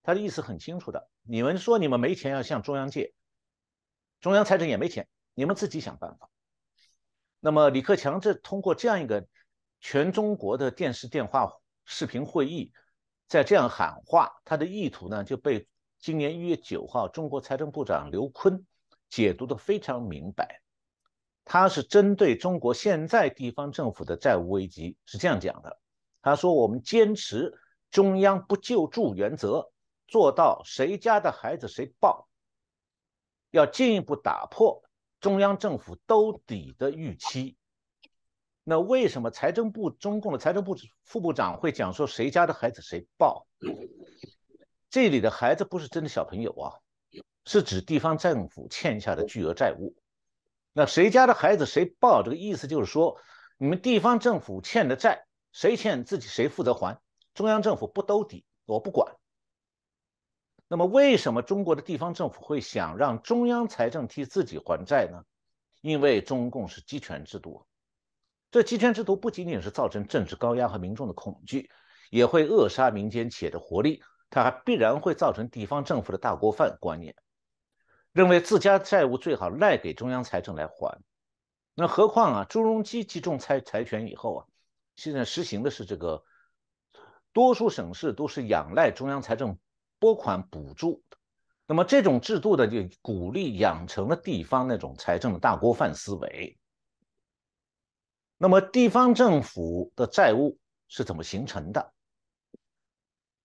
[0.02, 3.12] 他的意思很清楚的，你们说你们没钱要向中央借，
[4.22, 6.30] 中央财政也没钱，你们自己想办法。
[7.40, 9.28] 那么李克强这通过这样一个
[9.80, 11.52] 全中国的电视电话
[11.84, 12.72] 视频会议，
[13.30, 15.68] 在这样喊话，他的意图呢就被
[16.00, 18.66] 今年一月九号中国财政部长刘昆
[19.08, 20.60] 解读的非常明白，
[21.44, 25.78] 他是针对中国现在地方政府的债务危机是这样讲的。
[26.20, 27.56] 他说：“我们坚持
[27.92, 29.70] 中央不救助原则，
[30.08, 32.28] 做到谁家的孩子谁抱。
[33.52, 34.82] 要进一步打破
[35.20, 37.56] 中央政府兜底的预期。
[38.64, 43.46] 那为什么财政部中共的财政部副部长会讲说谁家的孩子谁抱？
[44.88, 46.78] 这里的孩子不是真的小朋友啊，
[47.44, 49.94] 是指地方政府欠下的巨额债务。
[50.72, 52.22] 那谁家的孩子谁抱？
[52.22, 53.20] 这个意思就是说，
[53.56, 57.00] 你们地方政府欠的债。”谁欠自己谁负责还，
[57.34, 59.16] 中央政府不兜底，我不管。
[60.68, 65.24] 那么，为什么中国的地方政府会想让中央财政替自己还债呢？
[65.80, 67.66] 因为中共是集权制度，
[68.50, 71.70] 这集权制度不仅仅是造成政治高压和民众的恐惧，
[72.10, 77.14] 也会扼杀民间企业的活力，它还必然会造成地方政府的大锅饭观念，
[78.12, 81.00] 认为自家债务最好赖给中央财政来还。
[81.76, 84.46] 那何况啊，朱镕基集中财财权以后啊。
[84.96, 86.22] 现在实行的是这个，
[87.32, 89.56] 多数省市都是仰赖中央财政
[89.98, 91.02] 拨款补助。
[91.66, 96.59] 那么这种制度呢，就鼓励养成了地方那种财政的大锅饭思维。
[98.42, 100.56] 那么地方政府的债务
[100.88, 101.92] 是怎么形成的？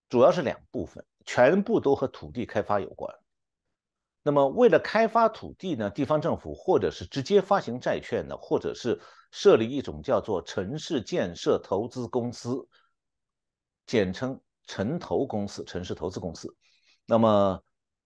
[0.07, 3.13] 主要是两部分，全部都和土地开发有关。
[4.23, 8.97] 那么为了开发土地呢，地方政府或者是直接发行债券呢，或者是
[9.31, 12.65] 设立一种叫做城市建设投资公司，
[13.85, 16.55] 简称城投公司、城市投资公司。
[17.05, 17.61] 那么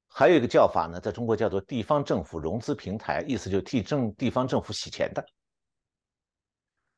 [0.07, 5.23] 还有一个叫法呢，在中国叫做地方政府融资平台，意思就是替政地方政府洗钱的。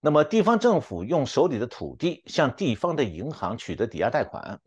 [0.03, 4.59] 那么地方政府用手里的土地向地方的银行取得抵押贷款，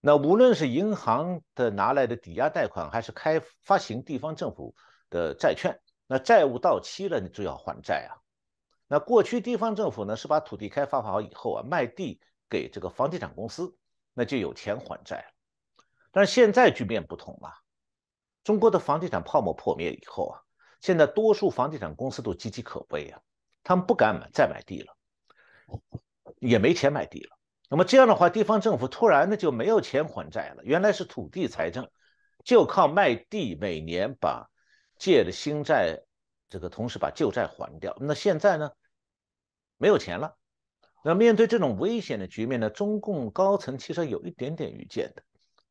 [0.00, 4.74] 那无论是银行的拿来的抵押贷款，还是开发行地方政府
[5.10, 8.18] 的债券，那债务到期了，你就要还债啊。
[8.88, 13.76] 那过去地方政府呢是把土地开发好以后啊，卖地给这个房地产公司，
[14.12, 15.24] 那就有钱还债。
[16.10, 17.52] 但是现在局面不同了，
[18.42, 20.42] 中国的房地产泡沫破灭以后啊，
[20.80, 23.20] 现在多数房地产公司都岌岌可危啊。
[23.64, 24.94] 他们不敢买再买地了，
[26.40, 27.36] 也没钱买地了。
[27.68, 30.62] 那么这样的话，地方政府突然的就没有钱还债了。
[30.64, 31.88] 原来是土地财政，
[32.44, 34.50] 就靠卖地每年把
[34.98, 36.02] 借的新债，
[36.50, 37.96] 这个同时把旧债还掉。
[38.00, 38.70] 那现在呢，
[39.78, 40.36] 没有钱了。
[41.04, 45.22] 那面对这种危险的局面呢，中共高层其实有一点点预见的，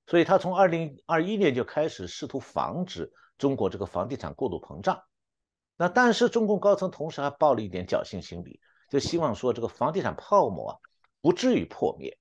[0.08, 5.02] 所以他从二零二一年就开始试图防止中国这个房地产过度膨胀。
[5.82, 10.78] 那但是中共高层同时还抱了一点侥幸心理，就希望说这个房地产泡沫啊
[11.22, 12.16] 不至于破灭。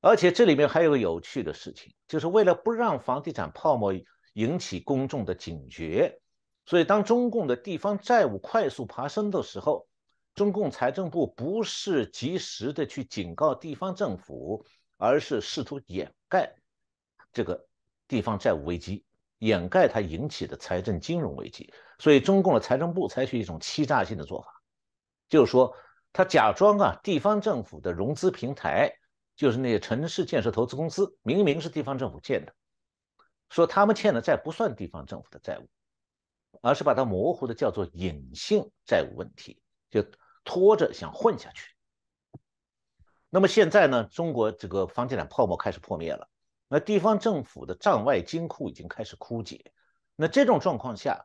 [0.00, 3.94] 而且这里面还有个有趣的事情，就是为了不让房地产泡沫
[4.32, 6.20] 引起公众的警觉，
[6.66, 9.86] 所以当中共的地方债务快速爬升的时候，
[10.34, 16.52] 中共财政部不是及时的去警告地方政府，而是试图掩盖
[17.32, 17.64] 这个
[18.08, 19.04] 地方债务危机。
[19.38, 24.60] 掩盖它引起的财政金融危机，所以中共的财政部采取一种欺诈性的做法，
[25.28, 25.72] 就是说
[26.12, 28.92] 他假装啊地方政府的融资平台，
[29.36, 32.52] 就是那些城市建设投资公司，明明是地方政府建的，
[33.50, 35.68] 说他们欠的债不算地方政府的债务，
[36.60, 40.04] 而是把它模糊的叫做隐性债务问题，就
[40.42, 41.72] 拖着想混下去。
[43.30, 46.28] 那么现在呢，中国这个房地产泡沫开始破灭了。
[46.66, 49.72] 那地方政府的账外金库已经开始枯竭，
[50.16, 51.24] 那这种状况下，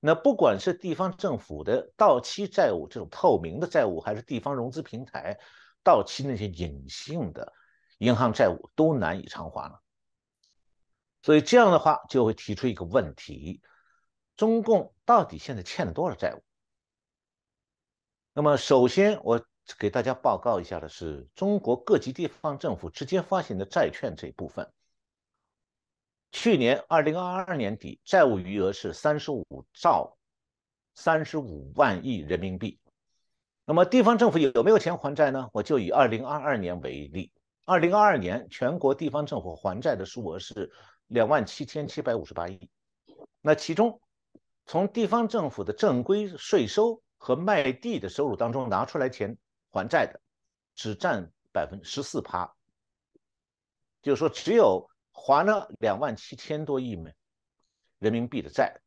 [0.00, 5.38] 那不管是地方政府的到期债务这种透明的债务，还是地方融资平台
[5.82, 7.52] 到期那些隐性的
[7.98, 9.82] 银行债务，都难以偿还了。
[11.22, 13.60] 所以这样的话就会提出一个问题：
[14.36, 16.42] 中共到底现在欠了多少债务？
[18.34, 19.44] 那么首先我
[19.78, 24.72] 给大家报告一下的是，中国各级地方政府直接发行的债券这一部分。
[26.30, 30.16] 去年二零二二年底，债务余额是三十五兆
[30.94, 32.78] 三十五万亿人民币。
[33.64, 35.48] 那么地方政府有没有钱还债呢？
[35.52, 37.32] 我就以二零二二年为例，
[37.64, 40.70] 二零二二年全国地方政府还债的数额是
[41.06, 42.60] 两万七千七百五十八亿。
[43.40, 43.98] 那其中，
[44.66, 49.34] 从地方政府的正规税收和卖地的收入当中拿出来钱
[49.70, 50.20] 还债的，
[50.74, 52.54] 只占百分之十四趴，
[54.02, 54.86] 就是说只有。
[55.18, 57.12] 还了两万七千多亿美
[57.98, 58.80] 人民币的债，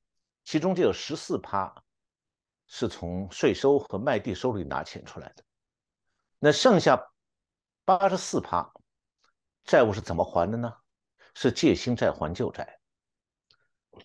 [0.46, 1.84] 其中就有十四趴
[2.66, 5.44] 是从税收和卖地收入里拿钱出来的，
[6.40, 7.12] 那剩下
[7.84, 8.72] 八十四趴
[9.66, 10.74] 债务是怎么还的呢？
[11.34, 12.80] 是借新债还旧债。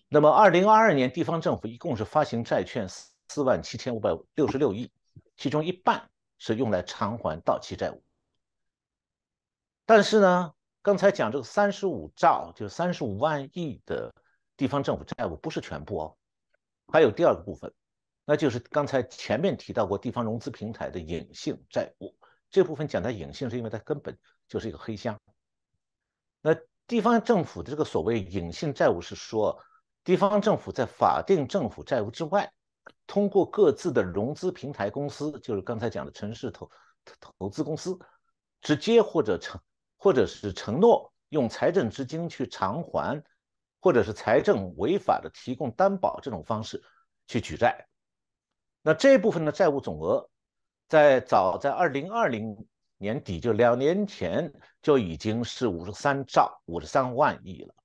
[0.09, 2.87] 那么二零二二年地方政府一共是发行债券
[3.29, 4.91] 四万七千五百六十六亿，
[5.37, 8.03] 其中一半是用来偿还到期债务，
[9.85, 10.53] 但是呢？
[10.87, 14.09] 刚才讲这个三十五兆，就三十五万亿的
[14.55, 16.17] 地方政府债务不是全部哦，
[16.87, 17.73] 还有第二个部分，
[18.23, 22.15] 那就是刚才前面提到过地方融资平台的隐性债务。
[22.49, 25.19] 这部分讲它隐性，是因为它根本就是一个黑箱。
[26.41, 26.55] 那
[26.87, 29.61] 地方政府的这个所谓隐性债务，是说
[30.05, 32.49] 地方政府在法定政府债务之外，
[33.05, 36.71] 通过各自的融资平台公司，就是刚才讲的城市投
[37.19, 37.99] 投资公司，
[38.61, 39.59] 直接或者成。
[39.97, 43.21] 或者是承诺用财政资金去偿还，
[43.81, 46.81] 或者是财政违法的提供担保这种方式
[47.27, 47.87] 去举债，
[48.81, 50.29] 那这部分的债务总额，
[50.87, 52.67] 在早在二零二零
[52.97, 57.75] 年底，就两年前就已经是五十三兆五十三万亿了。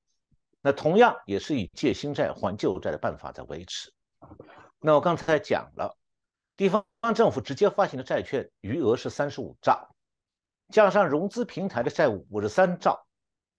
[0.61, 3.93] 那同样也是以借新债还旧债的办法在维持。
[4.79, 5.97] 那我刚才讲了，
[6.57, 6.85] 地方
[7.15, 9.95] 政府直接发行的债券余额是三十五兆。
[10.73, 13.07] 加上融资平台的债务五十三兆，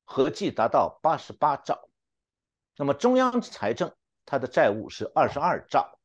[0.03, 1.88] 合计达到八十八兆。
[2.76, 3.93] 那么中央财政
[4.26, 5.99] 它的债务是二十二兆，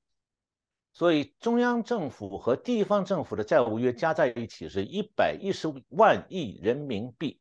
[0.93, 7.41] 所以中央政府和地方政府的债务约加在一起是一百一十万亿人民币。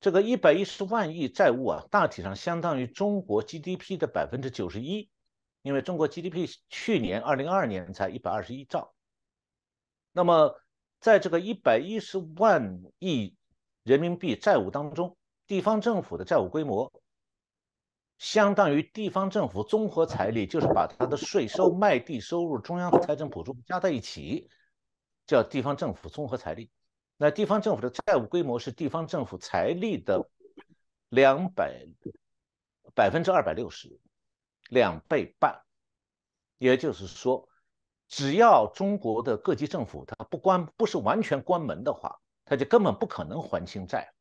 [0.00, 5.10] 这个一百一十万亿债务啊，大体上相当于中国 GDP 的百分之九十一，
[5.62, 8.94] 因为中国 GDP 去年二零二二年才一百二十一兆。
[10.12, 10.58] 那么
[11.00, 13.36] 在这个一百一十万亿
[13.82, 16.92] 人民币债务当中，地方政府的债务规模
[18.18, 24.50] 相当于地方政府综合财力，就是把它的税收、卖地收入、中央财政补助加在一起，
[25.26, 26.70] 叫地方政府综合财力。
[27.16, 30.28] 那地方政府的债务规模是地方政府财力的
[31.08, 31.86] 两百
[32.94, 33.98] 百分之二百六十，
[34.68, 35.62] 两倍半。
[36.58, 37.47] 也就是说，
[38.08, 44.12] 只要中国的各级政府它不关不是完全关门的话，它就根本不可能还清债。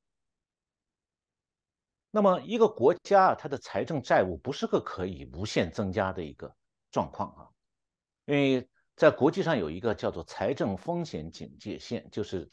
[2.11, 6.53] 那么，一个国家啊它的财政债务不是个可以无限增加的一个
[6.91, 7.49] 状况啊，
[8.25, 12.49] 因为在国际上有一个叫做财政风险警戒线，就是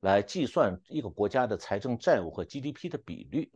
[0.00, 3.50] 来计算一个国家的财政债务和 GDP 的比率。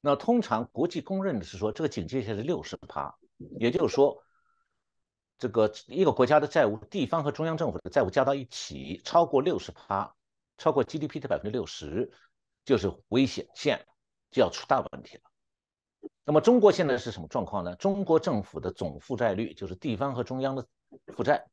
[0.00, 3.16] 那通常国际公认的是说，这个警戒线是六十趴，
[3.58, 4.22] 也就是说，
[5.38, 10.14] 这个一个国家的债务，地方和中央政府的债务加到一起超过六十趴，
[10.58, 12.10] 超过 GDP 的百分之六十，
[12.64, 13.86] 就是危险线。
[14.28, 15.22] 就要出大问题了。
[16.24, 17.74] 那么中国现在是什么状况呢？
[17.76, 20.66] 中国政府的总负债率，就是地方和中央的
[21.14, 21.46] 负债，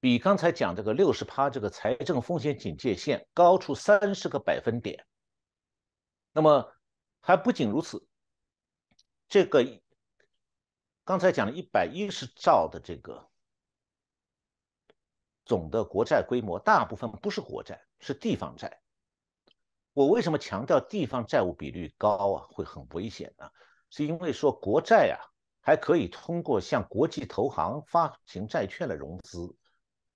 [0.00, 5.06] 比刚才讲这个六十趴这个财政风险警戒线高出三十个百分点。
[6.32, 6.70] 那么
[7.20, 8.04] 还不仅如此，
[9.28, 9.64] 这个
[11.12, 13.28] 刚才讲了一百一十兆的这个
[15.44, 18.80] 总的国债规模，大部分不是国债，是地方债。
[19.92, 23.50] 我为什么强调地方债务比率高啊，会很危险呢？
[23.90, 25.20] 是因为说国债啊，
[25.60, 29.54] 还可以通过向国际投行发行债券来融资，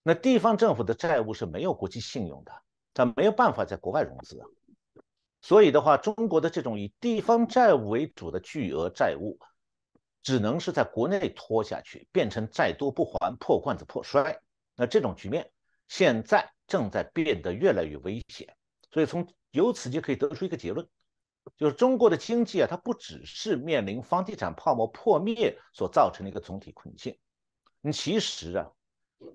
[0.03, 2.53] 那地方政府的债务是没有国际信用的，
[2.95, 4.41] 它没有办法在国外融资。
[5.43, 9.39] 所以的话，中国的这种以地方债务为主的巨额债务，
[10.27, 14.37] 只能是在国内拖下去，变成债多不还、破罐子破摔。
[14.75, 15.53] 那这种局面
[15.87, 18.57] 现在正在变得越来越危险。
[18.91, 20.85] 所以从由此就可以得出一个结论，
[21.57, 27.17] 就是中国的经济啊，它不只是面临房地产泡沫破灭所造成的一个总体困境。
[27.93, 28.69] 其实啊，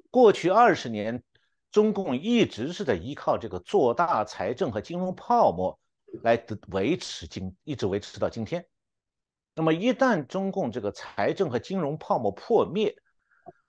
[0.10, 1.24] 过去二十年，
[1.72, 5.80] 中共一直是在依靠这个做大财政和金融泡沫
[6.22, 8.66] 来维持今，一直维持到今天。
[9.54, 12.96] 那么一旦中共这个财政和金融泡沫破灭，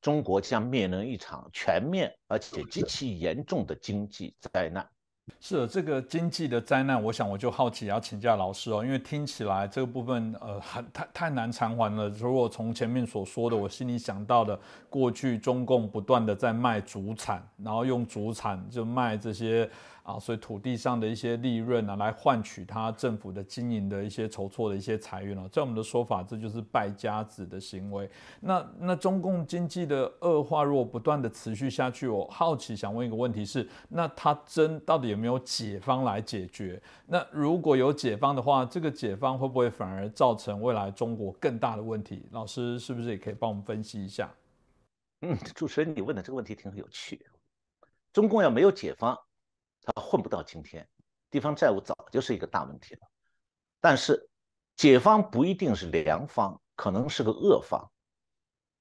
[0.01, 4.89] 中国将面临一场全面而且极其严重的经济灾难。
[5.41, 12.09] 是的，这个经济的灾难，我想我就好奇要请教老师哦，因为听起来这个部分呃很太太难偿还了。
[12.09, 14.59] 如果从前面所说的，我心里想到的，
[14.89, 19.69] 过去中共不断的在卖主产，然后用主产就卖这些。
[20.03, 28.11] 啊，所以土地上的一些利润呢，来换取他政府的经营的一些筹措的一些财源哦，在我们的说法，这就是败家子的行为。
[28.41, 36.83] 那那中共经济的恶化如果不断的持续下去，我好奇想问一个问题是，那他真到底有没有解方来解决？
[37.07, 42.27] 那如果有解方的话，这个解方会不会反而造成未来中国更大的问题？
[42.33, 44.29] 老师是不是也可以帮我们分析一下？
[45.21, 47.25] 嗯，主持人你问的这个问题挺有趣，
[48.13, 49.17] 中共要没有解方。
[49.83, 50.89] 他混不到今天，
[51.31, 53.01] 地方债务早就是一个大问题了。
[53.81, 54.29] 但是，
[54.77, 57.91] 解方不一定是良方，可能是个恶方，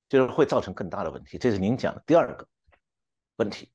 [0.07, 1.37] 就是会造成更大的问题。
[1.37, 2.47] 这是您讲的第二个
[3.37, 3.71] 问题。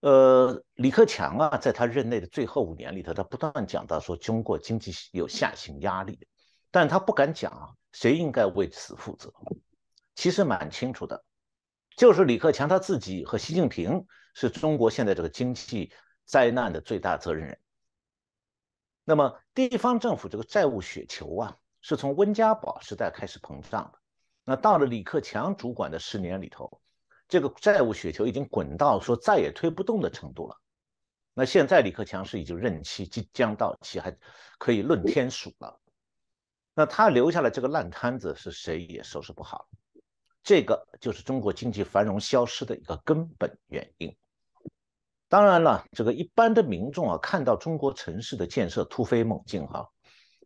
[0.00, 6.28] 呃，李克强啊，在他任内的最后五年里头，他不断讲到说中国经济有下行压力，
[6.70, 9.32] 但他不敢讲啊，谁应该为此负责？
[10.14, 11.24] 其实蛮清楚的，
[11.96, 14.06] 就是李克强他自己和习近平。
[14.40, 15.92] 是中国现在这个经济
[16.24, 17.58] 灾难的最大责任人。
[19.04, 23.98] 那么，地方政府这个债务雪球啊，是从温家宝时代开始膨胀的。
[24.44, 26.80] 那到了李克强主管的十年里头，
[27.26, 30.56] 这个债务雪球已经滚到说再也推不动的程度了。
[31.34, 34.16] 那现在李克强是已经任期即将到期，还
[34.56, 35.80] 可以论天数了。
[36.74, 39.68] 那他留下来这个烂摊子，是谁也收拾不好。
[40.44, 44.16] 这个就是中国经济繁荣消失的一个根本原因。
[45.28, 49.86] 当然了，这个一般的民众啊，看到中国城市的建设突飞猛进，哈，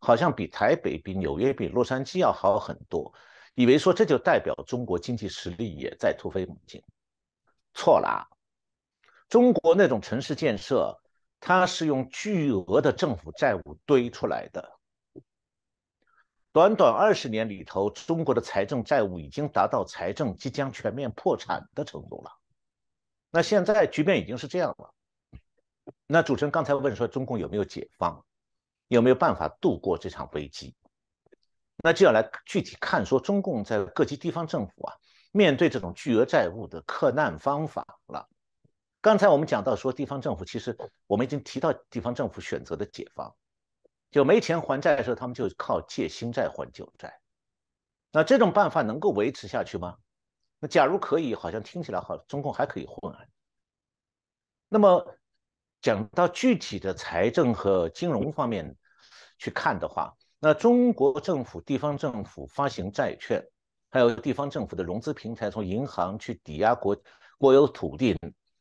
[0.01, 3.15] 好像比台北、比纽约、比洛杉矶要好很多，
[3.55, 6.83] 以为说这就代表中国经济实力也在突飞猛进，
[7.75, 8.27] 错了。
[9.29, 11.01] 中国那种城市建设，
[11.39, 14.79] 它是用巨额的政府债务堆出来的。
[16.53, 22.42] 短短二十年里头，中国的财政债务已经达到财政即将全面破产的程度了。
[23.33, 24.95] 那现在局面已经是这样了。
[26.07, 28.23] 那主持人刚才问说，中共有没有解放，
[28.89, 30.77] 有没有办法度过这场危机？
[31.79, 34.95] 那就要来具体看说，中共在各级地方政府啊，
[35.33, 38.29] 面对这种巨额债务的克难方法了。
[39.01, 40.77] 刚才我们讲到说，地方政府其实
[41.07, 43.35] 我们已经提到地方政府选择的解放，
[44.11, 47.19] 就没钱还债的时候，他们就靠借新债还旧债。
[48.13, 49.97] 那这种办法能够维持下去吗？
[50.63, 53.19] 那假如可以，好像听起来好，中共还可以混啊。
[54.69, 55.19] 那么
[55.81, 58.77] 讲到具体的财政和金融方面
[59.39, 63.45] 去看的话，那中国政府、地方政府发行债券，
[63.91, 66.97] 还有地方政府的融资平台，从银行去抵押国
[67.39, 68.17] 国有土地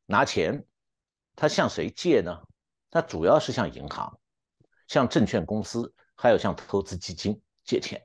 [0.07, 0.65] 拿钱，
[1.35, 2.35] 他向谁借呢？
[2.89, 4.19] 他主要是向银行、
[4.87, 8.01] 向证券公司，还有向投资基金借钱。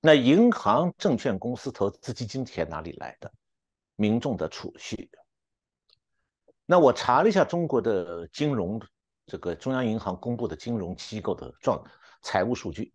[0.00, 3.32] 那银行、证券公司、投资基金钱哪里来的？
[3.96, 5.10] 民众的储蓄。
[6.64, 8.80] 那我查了一下中国的金融，
[9.26, 11.84] 这个中央银行公布的金融机构的状
[12.22, 12.92] 财务数据。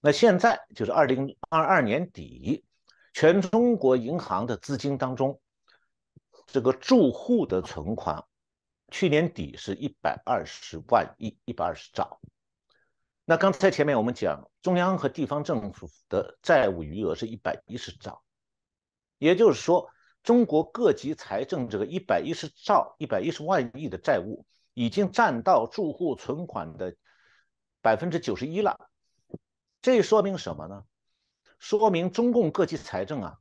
[0.00, 2.64] 那现在就是二零二二年底，
[3.14, 5.40] 全中国银行的资金当中，
[6.46, 8.22] 这个住户的存款，
[8.90, 12.20] 去年底是一百二十万亿，一百二十兆。
[13.28, 18.22] 那刚才前面我们讲，中央和地方政府的债务余额是一百一十兆，
[19.18, 19.90] 也就是说，
[20.22, 26.94] 中国各级财政这个一百一十兆、一百一十万亿的债务，已经占到住户存款的
[27.82, 28.88] 百分之九十一了。
[29.82, 30.84] 这说明什么呢？
[31.58, 33.38] 说明中共各级财政啊，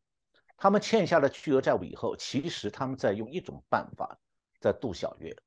[0.57, 4.17] 他们欠下了巨额债务以后，其实他们在用一种办法
[4.59, 5.37] 在度小月，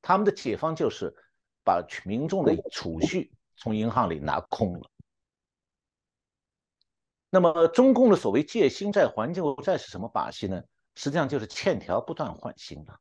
[0.00, 1.14] 他们的解方就是。
[1.64, 4.90] 把民众的储蓄从银行里拿空了。
[7.30, 10.62] 那么，中共的所谓借新债还旧债是什么把戏呢？
[10.94, 13.00] 实际上就是欠条不断换新的。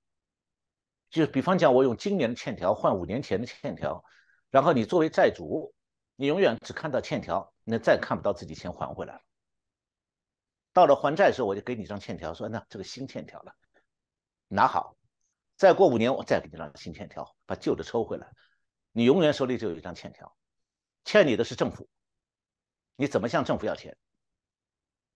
[1.09, 4.05] 就比方讲，我用今年的欠条换五年前的欠条，
[4.49, 5.73] 然后你作为债主，
[6.15, 9.21] 你永远只看到欠条，那再看不到自己钱还回来了。
[10.71, 13.53] 到了还债的时候，我就给你一张欠条，说那这个新欠条了，
[14.47, 14.95] 拿好。
[15.57, 18.31] 再过五年，我再给你张新欠条，把旧的抽回来。
[18.91, 20.35] 你永远手里就有一张欠条，
[21.03, 21.87] 欠你的是政府，
[22.95, 23.97] 你怎么向政府要钱？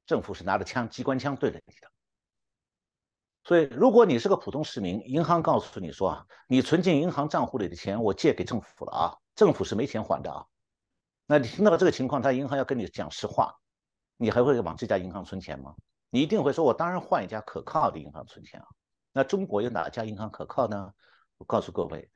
[0.06, 1.92] 政府是拿着枪，机关枪对着你的。
[3.44, 10.46] 所以，如果你是个普通市民，银行告诉你说啊，你存进银行账户里的钱我借给政府了啊，政府是没钱还的啊。
[11.28, 13.56] 那你听到这个情况，他银行要跟你讲实话，
[14.18, 15.76] 你还会往这家银行存钱吗？
[16.10, 18.68] 你一定会说，我当然换一家可靠的银行存钱啊。
[19.12, 20.94] 那中国有哪家银行可靠呢？
[21.38, 22.10] 我告诉各位。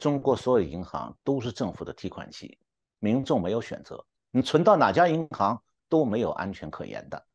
[0.00, 2.58] 中国所有银行都是政府的提款机，
[3.00, 7.26] 民众没有选择，你存到哪家银行都没有安全可言的。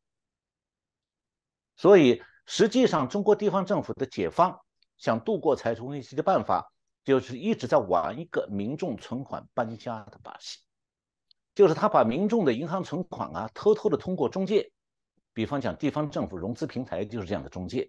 [1.77, 4.59] 所以，实际上中国地方政府的解放
[4.97, 6.71] 想度过财政危机的办法，
[7.03, 10.57] 就是一直在玩一个民众存款搬家的把戏，
[11.53, 14.71] 就是他把民众的银行存款啊，偷偷的通过中介，
[15.33, 17.87] 比方讲地方政府融资平台就是这样的中介，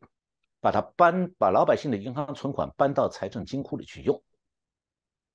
[0.61, 4.22] 把它搬把老百姓的银行存款搬到财政金库里去用。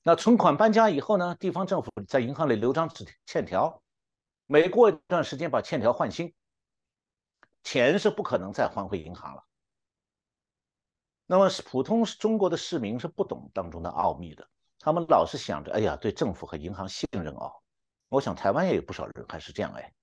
[0.03, 1.35] 那存款搬家以后呢？
[1.35, 3.83] 地方政府在银行里留张纸欠条，
[4.47, 6.33] 每过一段时间把欠条换新，
[7.63, 9.43] 钱是不可能再还回银行了。
[11.27, 14.47] 那么普通中国的市民是不懂当中的奥秘的，
[14.79, 17.53] 他们老是想着，哎呀，对政府和银行信任哦。
[18.09, 19.93] 我想台湾也有不少人还是这样哎，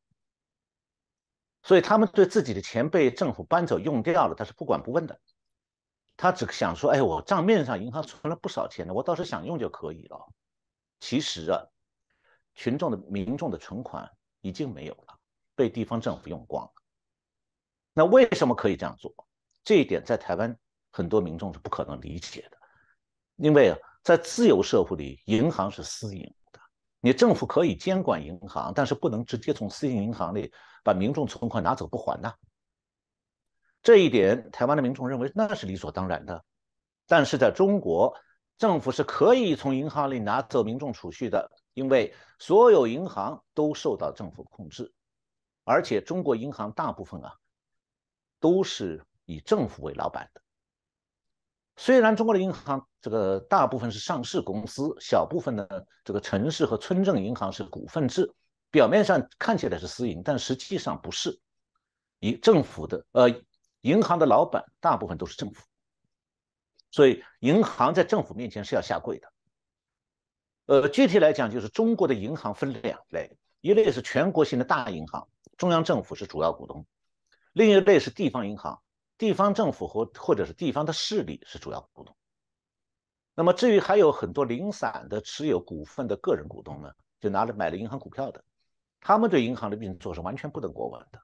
[1.65, 5.21] 所以他们对自己的钱被政府搬走用掉了，他是不管不问的。
[6.19, 10.19] 他只想说：“哎，我账面上银行存了不少钱呢，我倒是想用就可以了。”
[10.99, 11.63] 其实啊，
[12.57, 14.11] 群众的民众的存款
[14.41, 15.17] 已经没有了，
[15.55, 16.73] 被地方政府用光了。
[17.95, 19.15] 那为什么可以这样做？
[19.63, 20.59] 这一点在台湾
[20.91, 22.59] 很多民众是不可能理解的，
[23.37, 26.61] 因为，在自由社会里，银行是私营的，
[27.01, 30.53] 你政府可以监管银行，但是不能直接从私营银行里
[30.83, 32.35] 把民众存款拿走不还呐。
[33.89, 36.45] 这一点，台湾的民众认为那是理所当然的，
[37.07, 38.15] 但是在中国，
[38.59, 44.93] 政府是可以从银行里拿走民众储蓄的，因为所有银行都受到政府控制，
[45.65, 47.33] 而且中国银行大部分啊
[48.41, 50.43] 都是以政府为老板的。
[51.79, 55.67] 虽然中国的银行这个大部分是上市公司，小部分呢
[56.05, 58.31] 这个城市和村镇银行是股份制，
[58.71, 61.41] 表面上看起来是私营，但实际上不是，
[62.19, 63.31] 以政府的呃。
[63.89, 65.67] 银行的老板大部分都是政府，
[66.91, 69.33] 所以银行在政府面前是要下跪的。
[70.67, 75.27] 呃，具体来讲，就是中国的银行分两类，一类是全国性的大银行，
[75.57, 76.85] 中央政府是主要股东；
[77.55, 78.83] 另一类是地方银行，
[79.17, 82.15] 地方政府或或者是地方的势力是主要股东。
[83.35, 88.45] 那么至于还有很多零散的持有股份的个人股东呢，就拿了买了银行股票的，
[89.01, 91.23] 他们对银行的运作是完全不能过问的。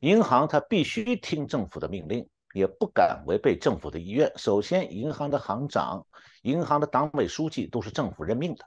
[0.00, 4.32] 银行它必须听政府的命令，也不敢违背政府的意愿。
[4.36, 6.06] 首先，银行的行长、
[6.42, 8.64] 银行的党委书记都是政府任命的，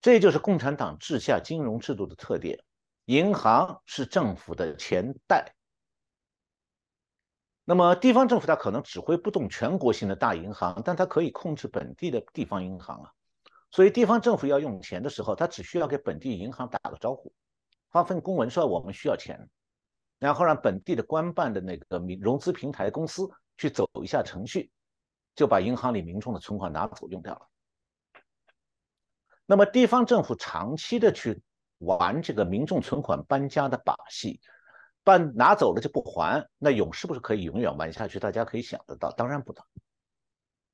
[0.00, 2.58] 这就是共产党治下金融制度的特点。
[3.06, 5.54] 银行是政府的钱袋。
[7.64, 13.12] 那么，地方政府它可能指挥不动全国性的大银行，但它可以控制本地的地方银行啊。
[13.70, 17.32] 所以，地方政府要用钱的时候，它只需要给本地银行打个招呼，
[17.92, 19.48] 发份公文说我们需要钱，
[20.18, 24.72] 然后让本地的官办的那个民融资平台公司去走一下程序，
[25.36, 27.48] 就把银行里民众的存款拿走用掉了。
[29.44, 31.42] 那么，地方政府长期的去
[31.78, 34.40] 玩这个民众存款搬家的把戏，
[35.04, 38.18] 办拿走了就不还，那永是不是可以永远玩下去？
[38.18, 39.62] 大家可以想得到，当然不能。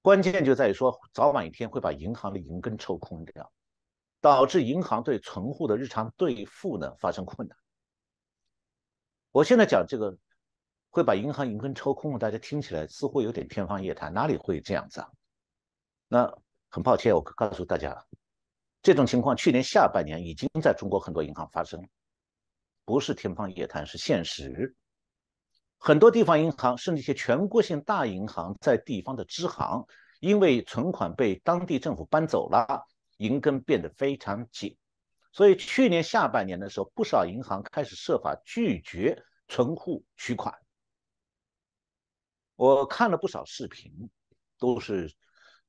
[0.03, 3.51] 关键就在于说，早晚一天会把银行的银根抽空掉，
[4.21, 7.57] 导致银行对存户的日常兑付呢发生困难。
[9.31, 10.17] 我现在讲这个
[10.91, 15.09] 会把银行银根抽空，大家听起来似乎有点天方夜谭，哪里会这样子啊？
[16.09, 16.39] 那
[16.71, 18.07] 很抱歉，我告诉大家，
[18.83, 21.87] 这种情况去年下半年已经在中国很多银行发生，
[22.85, 24.75] 不是天方夜谭，是现实。
[25.77, 29.87] 很多地方银行，甚至一些全国性大银行在地方的支行，
[30.21, 32.85] 因为存款被当地政府搬走了，
[33.19, 34.77] 银根变得非常紧。
[35.31, 40.53] 所以去年下半年的时候，不少银行开始设法拒绝存户取款。
[42.57, 44.11] 我看了不少视频，
[44.59, 45.15] 都是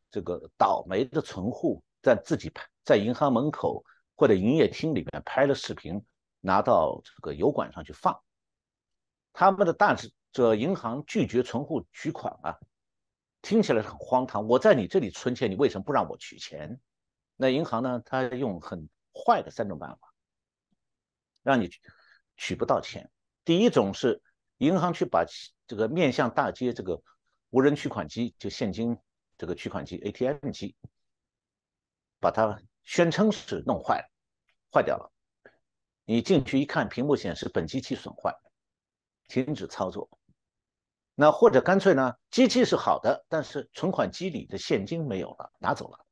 [0.10, 3.84] 这个倒霉的存户在自己拍，在银行门口
[4.16, 6.04] 或者营业厅里面拍了视频，
[6.40, 8.20] 拿到这个油管上去放。
[9.34, 12.58] 他们的大致这银行拒绝存户取款啊，
[13.42, 14.48] 听起来很荒唐。
[14.48, 16.80] 我在你这里存钱，你为什么不让我取钱？
[17.42, 18.02] 那银行呢？
[18.06, 20.14] 它用很坏的三种办法，
[21.42, 21.70] 让你
[22.36, 23.10] 取不到钱。
[23.46, 24.22] 第一种是
[24.58, 25.26] 银行去把
[25.66, 27.02] 这个面向大街这个
[27.50, 28.98] 无人取款机，就现金
[29.38, 30.76] 这个取款机 ATM 机，
[32.20, 34.10] 把它宣称是弄坏了，
[34.74, 35.10] 坏掉了。
[36.04, 38.36] 你进去一看，屏幕显示本机器损坏。
[39.30, 40.10] 停止操作，
[41.16, 42.16] 那或者干脆呢？
[42.32, 46.06] 机器是好的，但是存款机里的现金没有了，拿走了。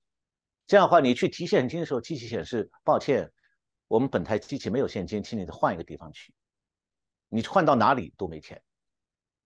[0.67, 3.31] 这样的话，你去提现金的时候，机器显示抱歉，
[3.87, 6.33] 我们本台机器没有现金，请你换一个地方去。
[7.29, 8.61] 你换到哪里都没钱，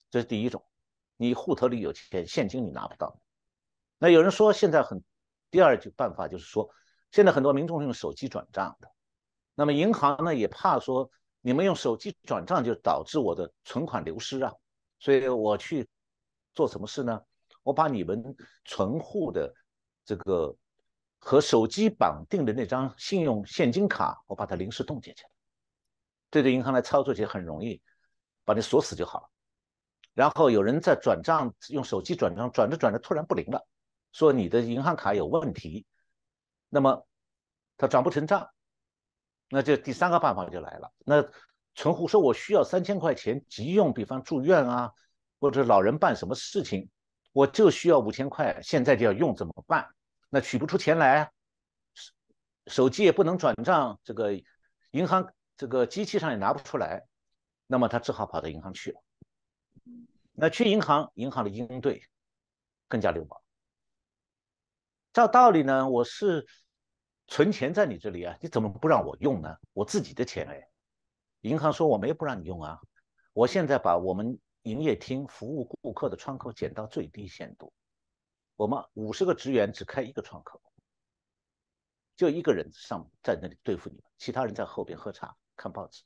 [0.10, 0.66] 这是第一种。
[1.16, 3.22] 你户头里有钱，现金你拿不到。
[4.00, 5.02] 那有人说现在很，
[5.50, 6.70] 第二句办法就是说，
[7.12, 8.92] 现在很多民众用手机转账的，
[9.56, 11.10] 那么银行呢也怕说。
[11.44, 14.54] 你们用手机转账就导致我的存款流失啊，
[15.00, 15.90] 所以我去
[16.54, 17.20] 做什么事呢？
[17.64, 18.24] 我把你们
[18.64, 19.52] 存户的
[20.06, 20.56] 这个
[21.22, 25.30] 和手机绑定的那张信用现金卡，我把它临时冻结起来。
[26.32, 27.80] 对着银行来操作起来很容易，
[28.44, 29.30] 把你锁死就好了。
[30.14, 33.66] 然后有人在转账，用手机转账，转着转着突然不灵了，
[34.12, 35.86] 说你的银行卡有问题，
[36.68, 37.06] 那么
[37.78, 38.50] 他转不成账。
[39.50, 40.92] 那这第三个办法就来了。
[41.06, 41.24] 那
[41.76, 44.92] 存户说：“我需要三千块钱急用，比方住院啊，
[45.40, 46.90] 或者老人办什么事情，
[47.32, 49.88] 我就需要五千块，现在就要用，怎么办？
[50.32, 51.32] 那取不出钱来啊，
[52.66, 54.32] 手机也不能转账，这个
[54.90, 57.06] 银行这个机器上也拿不出来，
[57.68, 59.00] 那么他只好跑到银行去了。
[60.32, 62.02] 那去银行，银行的应对
[62.88, 63.40] 更加流氓。
[65.14, 66.48] 照道理呢，我是。”
[67.28, 69.56] 存钱在你这里啊，你怎么不让我用呢？
[69.72, 70.68] 我自己的钱哎，
[71.40, 72.78] 银行说我没不让你用啊，
[73.32, 77.72] 我现在把我们营业厅服务顾客的窗口减到最低限度，
[78.56, 80.62] 我们五十个职员只开一个窗口，
[82.16, 86.04] 就一个人上在那里对付你们，其他人在后边喝茶看报纸。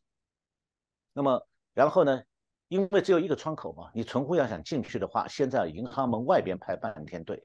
[1.14, 2.24] 那么然后呢，
[2.68, 7.44] 因为只有一个窗口嘛，你存户要想进去的话，先在银行门外边排半天队，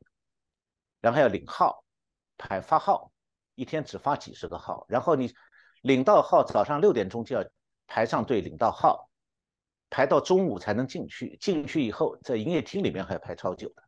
[1.01, 1.85] 然后要领号，
[2.37, 3.13] 排发号。
[3.57, 5.35] 一天只发几十个号，然后你
[5.83, 7.45] 领到号，早上六点钟就要
[7.87, 9.11] 排上队领到号，
[9.91, 11.37] 排到中午才能进去。
[11.39, 13.83] 进去以后，在营业厅里面还要排超久的，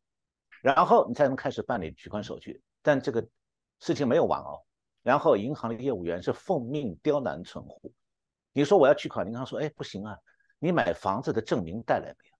[0.62, 2.62] 然后你才能开始办理取款手续。
[2.80, 3.22] 但这个
[3.80, 4.64] 事情没有完哦。
[5.02, 7.92] 然后银行的业务员是奉命刁难存户。
[8.52, 10.16] 你说我要取款，银行说：“哎，不行啊，
[10.58, 12.36] 你买房子的证明带来没有？”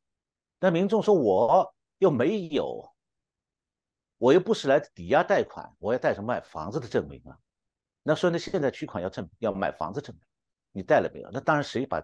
[0.61, 2.89] 那民众说：“我又没有。”
[4.19, 7.37] 我又不是来抵押贷款，我要带什么买房子的证明啊？
[8.05, 10.25] 那说那现在取款要证要买房子证明，
[10.71, 11.29] 你带了没有？
[11.33, 12.01] 那当然谁把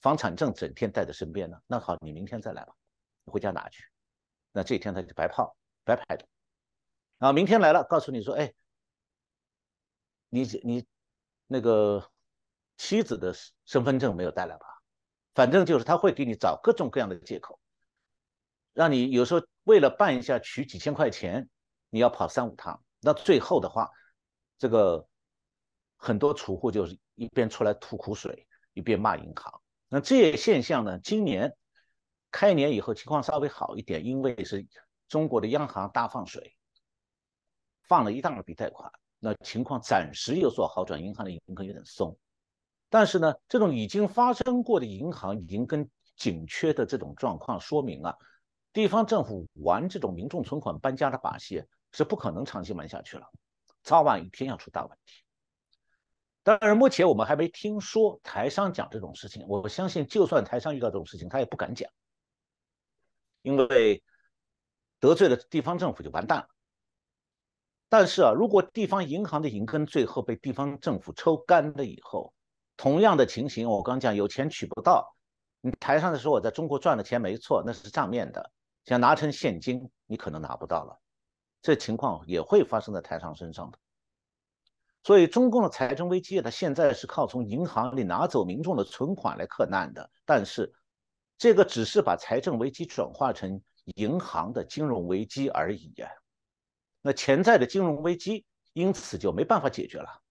[0.00, 1.58] 房产证整天带在身边呢？
[1.66, 2.72] 那好，你明天再来吧，
[3.24, 3.82] 你回家拿去。
[4.56, 5.54] 那这一天他就白泡
[5.84, 6.26] 白排的。
[7.18, 8.54] 然后明天来了，告诉你说，哎，
[10.30, 10.86] 你你
[11.46, 12.10] 那个
[12.78, 13.34] 妻子的
[13.66, 14.66] 身份证没有带来吧？
[15.34, 17.60] 反正就是他会给你找各种各样的借口，
[18.72, 21.50] 让你有时候为了办一下取几千块钱，
[21.90, 22.82] 你要跑三五趟。
[23.00, 23.90] 那最后的话，
[24.56, 25.06] 这个
[25.98, 29.60] 很多储户就是一边出来吐苦水，一边骂银行。
[29.90, 31.54] 那这些现象呢，今年
[32.36, 34.66] 开年以后情况稍微好一点，因为是
[35.08, 36.54] 中国的央行大放水，
[37.88, 42.14] 放了一大笔贷款，那情况暂时有所好转，银行的银根有点松。
[42.90, 48.14] 但是呢，这种已经发生过的银行银根紧缺的这种状况，说明啊，
[48.70, 53.26] 地方政府玩这种民众存款搬家的把戏是不可能长期玩下去了，
[53.82, 55.22] 早晚一天要出大问题。
[56.42, 59.46] 当然，目前我们还没听说台商讲这种事情。
[59.48, 61.90] 我相信，就算台商遇到这种事情，他也不敢讲，
[63.46, 64.02] 因为
[64.98, 66.48] 得罪了地方政府就完蛋了。
[67.88, 72.34] 但是啊，如果地方银行的银根最后被地方政府抽干了以后，
[72.76, 75.14] 同样的情形，我刚讲有钱取不到，
[75.60, 78.50] 你台上的时候我在中国赚的钱没错，那是账面的，
[78.84, 80.98] 想拿成现金，你可能拿不到了。
[81.62, 83.78] 这情况也会发生在台商身上的。
[85.04, 90.10] 所以，中共的财政危机，它现在是靠从银行里拿走民众的存款来克难的。
[90.24, 90.74] 但是，
[91.38, 93.60] 这个只是把财政危机转化成
[93.96, 96.10] 银行的金融危机而已呀。
[97.02, 100.22] 那潜在的金融危机因此就没办法解决了。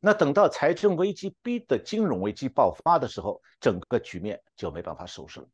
[0.00, 5.48] 那等到财政危机逼的金融危机爆发的时候，整个局面就没办法收拾了。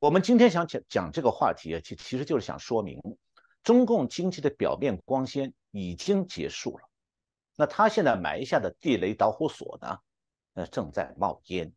[0.00, 3.00] 我们今天想讲讲这个话题啊，其其实就是想说明，
[3.62, 6.88] 中共经济的表面光鲜已经结束了。
[7.54, 9.98] 那他现在埋下的地雷导火索呢？
[10.54, 11.72] 呃，正在冒烟。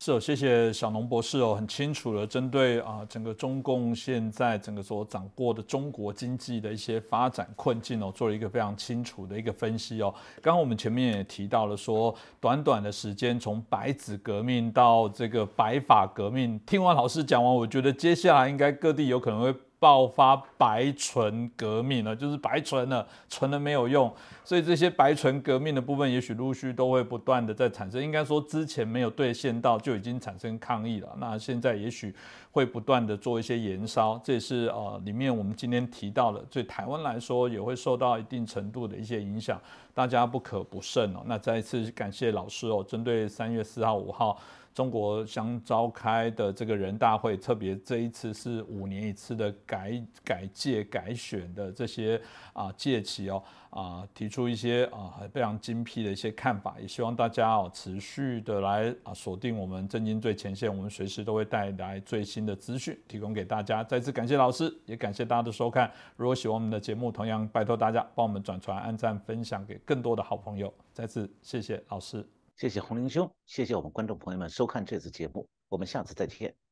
[0.00, 10.14] 是哦，谢谢小农博士哦，很清楚的针对啊整个中共现在整个所掌握的中国经济的一些发展困境哦，做了一个非常清楚的一个分析哦。
[10.40, 19.54] 刚刚我们前面也提到了说，短短的时间从白纸革命到这个白发革命，听完老师讲完，我觉得接下来应该各地有可能会。
[19.78, 24.12] 爆发白纯革命了，就是白纯了，纯了没有用，
[24.44, 28.02] 所以这些白纯革命的部分，也许陆续都会不断的在产生。
[28.02, 31.08] 应该说之前没有兑现到，就已经产生抗议了。
[31.18, 32.14] 那现在也许
[32.58, 39.60] 会不断的做一些延烧，这也是呃里面我们今天提到的，对台湾来说也会受到一定程度的一些影响，
[39.94, 41.22] 大家不可不慎哦。
[41.26, 44.36] 那再一次感谢老师哦，针对三月四号、五号。
[44.74, 52.20] 中国将召开的这个人大会，特别这一次是五年一次的改改届改选的这些
[52.52, 63.84] 啊届期哦啊，提出一些啊非常精辟的一些看法，也希望大家哦持续的来啊锁定我们震惊最前线，我们随时都会带来最新的资讯提供给大家。
[63.84, 65.90] 再次感谢老师，也感谢大家的收看。
[66.16, 70.72] 如果喜欢我们的节目，同样拜托大家帮我们转传、按赞、分享给更多的好朋友。
[70.92, 72.26] 再次谢谢老师。
[72.56, 76.67] 谢谢洪林兄，谢谢我们观众朋友们收看这次节目，我们下次再见。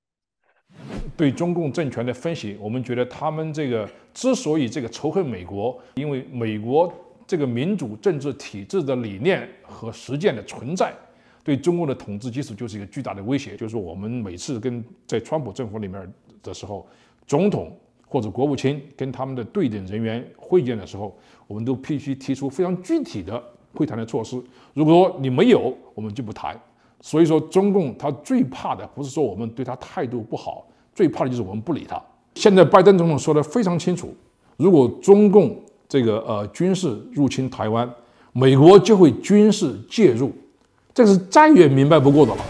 [1.16, 6.92] 对中共政权的分析，我们觉得他们这个之所以这个仇恨美国，因为美国
[7.26, 10.92] 这个民主政治体制的理念和实践的存在，
[11.42, 13.56] 对中共的统治基础就是一个巨大的威胁。
[13.56, 16.12] 就是我们每次跟在川普政府里面
[16.42, 16.86] 的时候，
[17.26, 17.74] 总统
[18.06, 23.42] 或者国务卿跟他们的对等人员会见的时候，我们都必须提出非常具体的。
[23.72, 24.42] 会谈的措施，
[24.72, 26.58] 如果说你没有，我们就不谈。
[27.06, 32.02] 所以说，中共他最怕的不是说我们对他态度不好，最怕的就是我们不理他。
[32.34, 34.12] 现在拜登总统说的非常清楚，
[34.56, 35.56] 如果中共
[35.88, 37.88] 这个呃军事入侵台湾，
[38.32, 40.32] 美国就会军事介入，
[40.92, 42.40] 这是再也明白不过的了。